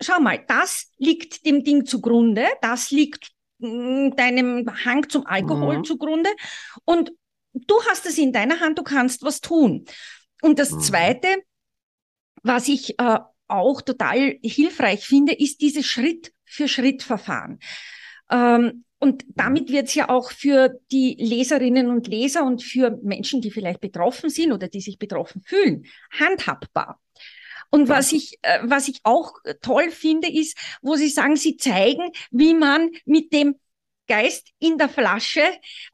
schau 0.00 0.20
mal, 0.20 0.42
das 0.46 0.92
liegt 0.98 1.46
dem 1.46 1.64
Ding 1.64 1.86
zugrunde, 1.86 2.46
das 2.62 2.90
liegt 2.90 3.32
mm, 3.58 4.10
deinem 4.16 4.66
Hang 4.84 5.08
zum 5.08 5.26
Alkohol 5.26 5.78
mhm. 5.78 5.84
zugrunde 5.84 6.30
und 6.84 7.12
du 7.52 7.74
hast 7.88 8.06
es 8.06 8.18
in 8.18 8.32
deiner 8.32 8.60
Hand, 8.60 8.78
du 8.78 8.82
kannst 8.82 9.22
was 9.22 9.40
tun. 9.40 9.84
Und 10.42 10.58
das 10.58 10.70
mhm. 10.70 10.80
Zweite, 10.80 11.28
was 12.42 12.68
ich 12.68 12.98
äh, 12.98 13.18
auch 13.48 13.82
total 13.82 14.38
hilfreich 14.42 15.06
finde, 15.06 15.32
ist 15.32 15.60
dieses 15.60 15.86
Schritt-für-Schritt-Verfahren. 15.86 17.58
Ähm, 18.30 18.84
und 18.98 19.24
damit 19.28 19.70
wird 19.70 19.88
es 19.88 19.94
ja 19.94 20.10
auch 20.10 20.30
für 20.30 20.78
die 20.92 21.16
Leserinnen 21.18 21.88
und 21.88 22.06
Leser 22.06 22.44
und 22.44 22.62
für 22.62 22.98
Menschen, 23.02 23.40
die 23.40 23.50
vielleicht 23.50 23.80
betroffen 23.80 24.28
sind 24.28 24.52
oder 24.52 24.68
die 24.68 24.82
sich 24.82 24.98
betroffen 24.98 25.42
fühlen, 25.42 25.86
handhabbar. 26.18 27.00
Und 27.70 27.88
was 27.88 28.12
ich, 28.12 28.38
äh, 28.42 28.60
was 28.64 28.88
ich 28.88 29.00
auch 29.04 29.32
toll 29.62 29.90
finde, 29.90 30.28
ist, 30.28 30.56
wo 30.82 30.96
Sie 30.96 31.08
sagen, 31.08 31.36
Sie 31.36 31.56
zeigen, 31.56 32.10
wie 32.30 32.54
man 32.54 32.90
mit 33.04 33.32
dem 33.32 33.56
Geist 34.08 34.48
in 34.58 34.76
der 34.76 34.88
Flasche 34.88 35.42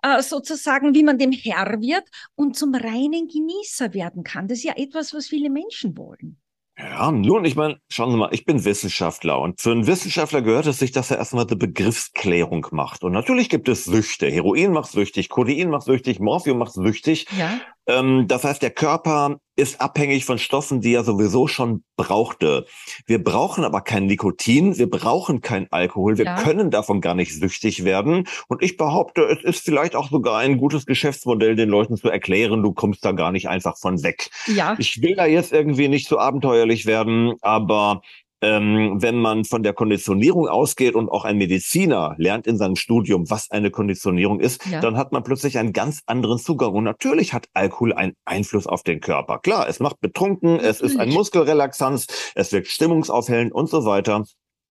äh, 0.02 0.22
sozusagen, 0.22 0.94
wie 0.94 1.02
man 1.02 1.18
dem 1.18 1.32
Herr 1.32 1.80
wird 1.82 2.08
und 2.34 2.56
zum 2.56 2.74
reinen 2.74 3.28
Genießer 3.28 3.92
werden 3.92 4.24
kann. 4.24 4.48
Das 4.48 4.58
ist 4.58 4.64
ja 4.64 4.72
etwas, 4.76 5.12
was 5.12 5.26
viele 5.26 5.50
Menschen 5.50 5.98
wollen. 5.98 6.40
Ja, 6.78 7.10
nun, 7.10 7.44
ich 7.46 7.56
meine, 7.56 7.78
schauen 7.90 8.10
Sie 8.10 8.16
mal, 8.18 8.28
ich 8.32 8.44
bin 8.44 8.64
Wissenschaftler 8.64 9.38
und 9.38 9.60
für 9.60 9.70
einen 9.70 9.86
Wissenschaftler 9.86 10.42
gehört 10.42 10.66
es 10.66 10.78
sich, 10.78 10.92
dass 10.92 11.10
er 11.10 11.16
erstmal 11.16 11.46
eine 11.46 11.56
Begriffsklärung 11.56 12.66
macht. 12.70 13.02
Und 13.02 13.12
natürlich 13.12 13.48
gibt 13.48 13.68
es 13.68 13.84
Süchte. 13.84 14.26
Heroin 14.26 14.72
macht 14.72 14.90
süchtig, 14.90 15.30
Codein 15.30 15.70
macht 15.70 15.84
süchtig, 15.84 16.18
Morphium 16.18 16.58
macht 16.58 16.72
süchtig. 16.72 17.26
Ja. 17.38 17.60
Ähm, 17.87 18.27
das 18.29 18.44
heißt, 18.44 18.62
der 18.62 18.70
Körper 18.70 19.38
ist 19.57 19.81
abhängig 19.81 20.27
von 20.27 20.38
Stoffen, 20.38 20.81
die 20.81 20.92
er 20.92 21.03
sowieso 21.03 21.46
schon 21.46 21.83
brauchte. 21.96 22.66
Wir 23.07 23.22
brauchen 23.22 23.64
aber 23.64 23.81
kein 23.81 24.07
Nikotin, 24.07 24.77
wir 24.77 24.90
brauchen 24.90 25.40
kein 25.40 25.66
Alkohol, 25.72 26.18
wir 26.18 26.27
ja. 26.27 26.42
können 26.42 26.70
davon 26.70 27.01
gar 27.01 27.14
nicht 27.14 27.35
süchtig 27.35 27.85
werden. 27.85 28.29
Und 28.49 28.62
ich 28.62 28.77
behaupte, 28.77 29.22
es 29.22 29.42
ist 29.42 29.64
vielleicht 29.64 29.96
auch 29.96 30.11
sogar 30.11 30.38
ein 30.38 30.59
gutes 30.59 30.85
Geschäftsmodell, 30.85 31.57
den 31.57 31.70
Leuten 31.70 31.96
zu 31.96 32.11
erklären, 32.11 32.62
du 32.62 32.72
kommst 32.72 33.05
da 33.05 33.12
gar 33.12 33.33
nicht 33.33 33.49
einfach 33.49 33.79
von 33.79 34.03
weg. 34.03 34.29
Ja. 34.46 34.77
Ich 34.79 35.01
will 35.01 35.16
da 35.16 35.25
jetzt 35.25 35.53
irgendwie 35.53 35.88
nicht 35.88 36.09
so 36.09 36.18
abenteuerlich 36.18 36.85
werden, 36.85 37.35
aber 37.40 38.03
ähm, 38.46 39.02
wenn 39.02 39.16
man 39.16 39.44
von 39.44 39.64
der 39.64 39.72
Konditionierung 39.72 40.46
ausgeht 40.46 40.94
und 40.94 41.09
auch 41.09 41.24
ein 41.24 41.37
Mediziner 41.37 42.14
lernt 42.16 42.46
in 42.46 42.56
seinem 42.56 42.76
Studium, 42.76 43.28
was 43.28 43.50
eine 43.50 43.72
Konditionierung 43.72 44.38
ist, 44.38 44.64
ja. 44.66 44.80
dann 44.80 44.96
hat 44.96 45.11
man 45.11 45.24
plötzlich 45.24 45.59
einen 45.59 45.72
ganz 45.72 46.02
anderen 46.06 46.38
Zugang. 46.38 46.72
Und 46.72 46.85
natürlich 46.85 47.32
hat 47.32 47.48
Alkohol 47.54 47.92
einen 47.92 48.12
Einfluss 48.24 48.68
auf 48.68 48.85
den 48.85 49.00
Körper. 49.00 49.40
Klar, 49.40 49.68
es 49.68 49.80
macht 49.80 50.00
betrunken, 50.00 50.52
natürlich. 50.52 50.70
es 50.70 50.80
ist 50.80 50.96
ein 50.96 51.09
Muskelrelaxanz, 51.09 52.06
es 52.37 52.52
wirkt 52.52 52.68
stimmungsaufhellend 52.68 53.52
und 53.52 53.68
so 53.68 53.85
weiter. 53.85 54.24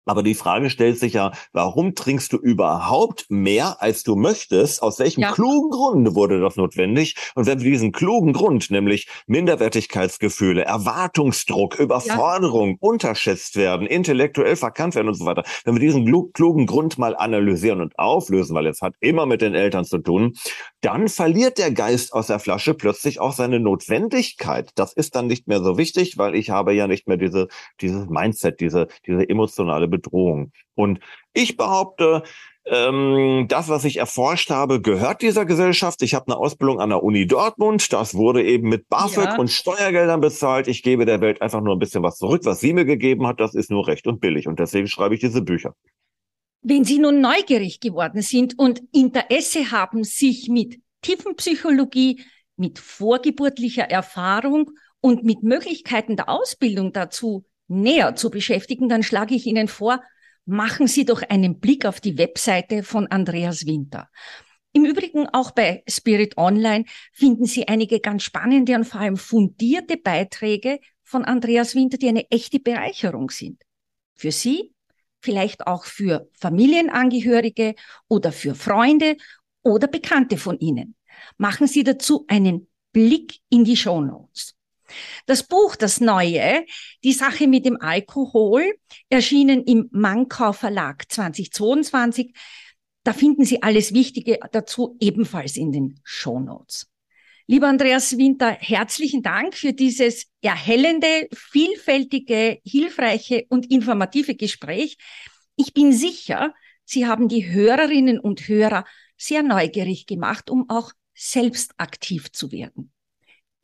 Aber 0.06 0.24
die 0.24 0.36
Frage 0.36 0.70
stellt 0.70 1.00
sich 1.00 1.14
ja, 1.14 1.32
warum 1.54 1.96
trinkst 1.96 2.34
du 2.34 2.38
überhaupt 2.38 3.26
mehr, 3.30 3.82
als 3.82 4.04
du 4.04 4.16
möchtest? 4.16 4.82
Aus 4.82 5.00
welchem 5.00 5.22
ja. 5.22 5.32
klugen 5.32 5.70
Grund 5.70 6.16
wurde 6.16 6.42
das 6.42 6.56
notwendig? 6.56 7.16
Und 7.36 7.46
wenn 7.46 7.62
wir 7.62 7.72
diesen 7.72 7.92
klugen 7.92 8.34
Grund, 8.34 8.70
nämlich 8.70 9.08
Minderwertigkeitsgefühle, 9.28 10.66
Erwartungsdruck, 10.66 11.80
Überforderung, 11.80 12.72
ja. 12.72 12.78
unterschätzt 12.80 13.56
werden, 13.56 13.88
intellektuell 13.88 14.56
verkannt 14.56 14.96
werden 14.96 15.08
und 15.08 15.16
so 15.16 15.26
weiter, 15.26 15.44
wenn 15.64 15.76
wir 15.76 15.82
diesen 15.82 16.06
klugen 16.34 16.66
Grund 16.66 16.98
mal 16.98 17.16
analysieren 17.16 17.82
und 17.82 17.98
auflösen, 17.98 18.56
weil 18.56 18.68
es 18.68 18.82
hat 18.82 18.96
immer 19.00 19.26
mit 19.26 19.42
den 19.42 19.56
Eltern 19.56 19.86
zu 19.86 20.00
tun, 20.00 20.34
dann 20.82 21.08
verliert 21.08 21.58
der 21.58 21.72
Geist 21.72 22.14
aus 22.14 22.28
der 22.28 22.40
Flasche 22.40 22.74
plötzlich 22.74 23.22
auch 23.22 23.32
seine 23.32 23.60
Notwendigkeit. 23.60 24.72
Das 24.76 24.92
ist 24.92 25.16
dann 25.16 25.28
nicht 25.28 25.48
mehr 25.48 25.64
so 25.64 25.78
wichtig, 25.78 26.18
weil 26.18 26.36
ich 26.36 26.50
habe 26.50 26.74
ja 26.74 26.88
nicht 26.88 27.08
mehr 27.08 27.18
diese, 27.18 27.48
dieses 27.80 28.10
Mindset, 28.10 28.60
diese, 28.60 28.88
diese 29.06 29.28
emotionale 29.30 29.88
Bedrohung. 29.98 30.52
Und 30.76 31.00
ich 31.34 31.58
behaupte, 31.58 32.24
ähm, 32.66 33.46
das, 33.50 33.68
was 33.68 33.84
ich 33.84 33.98
erforscht 33.98 34.50
habe, 34.50 34.82
gehört 34.82 35.22
dieser 35.22 35.46
Gesellschaft. 35.46 36.02
Ich 36.02 36.14
habe 36.14 36.28
eine 36.28 36.38
Ausbildung 36.38 36.80
an 36.80 36.90
der 36.90 37.04
Uni 37.04 37.28
Dortmund. 37.28 37.92
Das 37.92 38.16
wurde 38.16 38.44
eben 38.44 38.70
mit 38.70 38.88
BAföG 38.88 39.26
ja. 39.26 39.38
und 39.38 39.50
Steuergeldern 39.50 40.22
bezahlt. 40.22 40.68
Ich 40.68 40.82
gebe 40.82 41.06
der 41.06 41.20
Welt 41.20 41.42
einfach 41.42 41.62
nur 41.62 41.76
ein 41.76 41.80
bisschen 41.80 42.04
was 42.04 42.18
zurück. 42.18 42.42
Was 42.46 42.62
sie 42.62 42.74
mir 42.74 42.86
gegeben 42.86 43.28
hat, 43.28 43.40
das 43.40 43.54
ist 43.54 43.70
nur 43.70 43.88
recht 43.88 44.08
und 44.08 44.22
billig. 44.22 44.48
Und 44.48 44.60
deswegen 44.60 44.88
schreibe 44.88 45.16
ich 45.16 45.22
diese 45.22 45.42
Bücher. 45.42 45.76
Wenn 46.62 46.86
Sie 46.86 47.00
nun 47.00 47.20
neugierig 47.20 47.82
geworden 47.82 48.22
sind 48.22 48.58
und 48.58 48.82
Interesse 48.94 49.72
haben, 49.72 50.06
sich 50.06 50.48
mit 50.48 50.80
Tiefenpsychologie, 51.02 52.24
mit 52.56 52.80
vorgeburtlicher 52.80 53.84
Erfahrung 53.84 54.72
und 55.02 55.26
mit 55.26 55.44
Möglichkeiten 55.44 56.16
der 56.16 56.30
Ausbildung 56.30 56.94
dazu 56.94 57.44
näher 57.68 58.16
zu 58.16 58.30
beschäftigen, 58.30 58.90
dann 58.90 59.04
schlage 59.04 59.36
ich 59.36 59.46
Ihnen 59.46 59.68
vor, 59.68 60.02
machen 60.46 60.88
Sie 60.88 61.06
doch 61.06 61.22
einen 61.22 61.60
Blick 61.60 61.86
auf 61.86 62.02
die 62.02 62.18
Webseite 62.18 62.84
von 62.84 63.08
Andreas 63.08 63.66
Winter. 63.66 64.10
Im 64.74 64.86
Übrigen 64.86 65.28
auch 65.28 65.52
bei 65.52 65.84
Spirit 65.88 66.38
Online 66.38 66.86
finden 67.12 67.46
Sie 67.46 67.68
einige 67.68 68.00
ganz 68.00 68.24
spannende 68.24 68.76
und 68.76 68.86
vor 68.86 69.02
allem 69.02 69.18
fundierte 69.18 69.98
Beiträge 69.98 70.80
von 71.04 71.26
Andreas 71.26 71.76
Winter, 71.76 71.98
die 71.98 72.10
eine 72.10 72.30
echte 72.32 72.60
Bereicherung 72.60 73.30
sind. 73.30 73.62
Für 74.16 74.32
Sie, 74.32 74.74
vielleicht 75.22 75.68
auch 75.68 75.86
für 75.86 76.28
Familienangehörige 76.34 77.76
oder 78.08 78.32
für 78.32 78.56
Freunde 78.56 79.18
oder 79.62 79.88
Bekannte 79.88 80.38
von 80.38 80.60
Ihnen. 80.60 80.96
Machen 81.38 81.68
Sie 81.68 81.84
dazu 81.84 82.26
einen 82.28 82.68
Blick 82.92 83.40
in 83.50 83.64
die 83.64 83.78
Show 83.78 84.02
Notes. 84.02 84.56
Das 85.26 85.44
Buch, 85.44 85.76
das 85.76 86.02
neue, 86.02 86.66
die 87.04 87.14
Sache 87.14 87.48
mit 87.48 87.66
dem 87.66 87.80
Alkohol, 87.80 88.74
erschienen 89.10 89.64
im 89.64 89.90
Mankau 89.92 90.54
Verlag 90.54 91.12
2022. 91.12 92.34
Da 93.04 93.14
finden 93.14 93.46
Sie 93.46 93.62
alles 93.62 93.94
Wichtige 93.94 94.40
dazu 94.52 94.98
ebenfalls 95.00 95.58
in 95.58 95.72
den 95.72 96.00
Show 96.04 96.40
Notes. 96.40 96.90
Lieber 97.46 97.68
Andreas 97.68 98.18
Winter, 98.18 98.52
herzlichen 98.52 99.22
Dank 99.22 99.56
für 99.56 99.74
dieses 99.74 100.28
erhellende, 100.42 101.28
vielfältige, 101.34 102.60
hilfreiche 102.64 103.46
und 103.50 103.70
informative 103.70 104.36
Gespräch. 104.36 104.98
Ich 105.58 105.74
bin 105.74 105.92
sicher, 105.92 106.54
Sie 106.86 107.06
haben 107.06 107.28
die 107.28 107.52
Hörerinnen 107.52 108.20
und 108.20 108.48
Hörer 108.48 108.86
sehr 109.18 109.44
neugierig 109.44 110.06
gemacht, 110.06 110.50
um 110.50 110.70
auch 110.70 110.94
selbst 111.14 111.74
aktiv 111.78 112.32
zu 112.32 112.52
werden. 112.52 112.94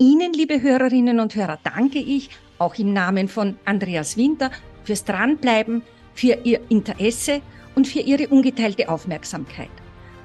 Ihnen, 0.01 0.31
liebe 0.31 0.61
Hörerinnen 0.61 1.19
und 1.19 1.35
Hörer, 1.35 1.59
danke 1.61 1.99
ich 1.99 2.29
auch 2.57 2.75
im 2.75 2.93
Namen 2.93 3.27
von 3.27 3.57
Andreas 3.65 4.15
Winter 4.15 4.49
fürs 4.85 5.03
Dranbleiben, 5.03 5.81
für 6.13 6.39
Ihr 6.45 6.61
Interesse 6.69 7.41
und 7.75 7.85
für 7.85 7.99
Ihre 7.99 8.29
ungeteilte 8.29 8.87
Aufmerksamkeit. 8.87 9.69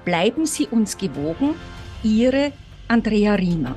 Bleiben 0.05 0.47
Sie 0.47 0.69
uns 0.69 0.97
gewogen, 0.97 1.57
Ihre 2.05 2.53
Andrea 2.87 3.35
Riemer. 3.35 3.75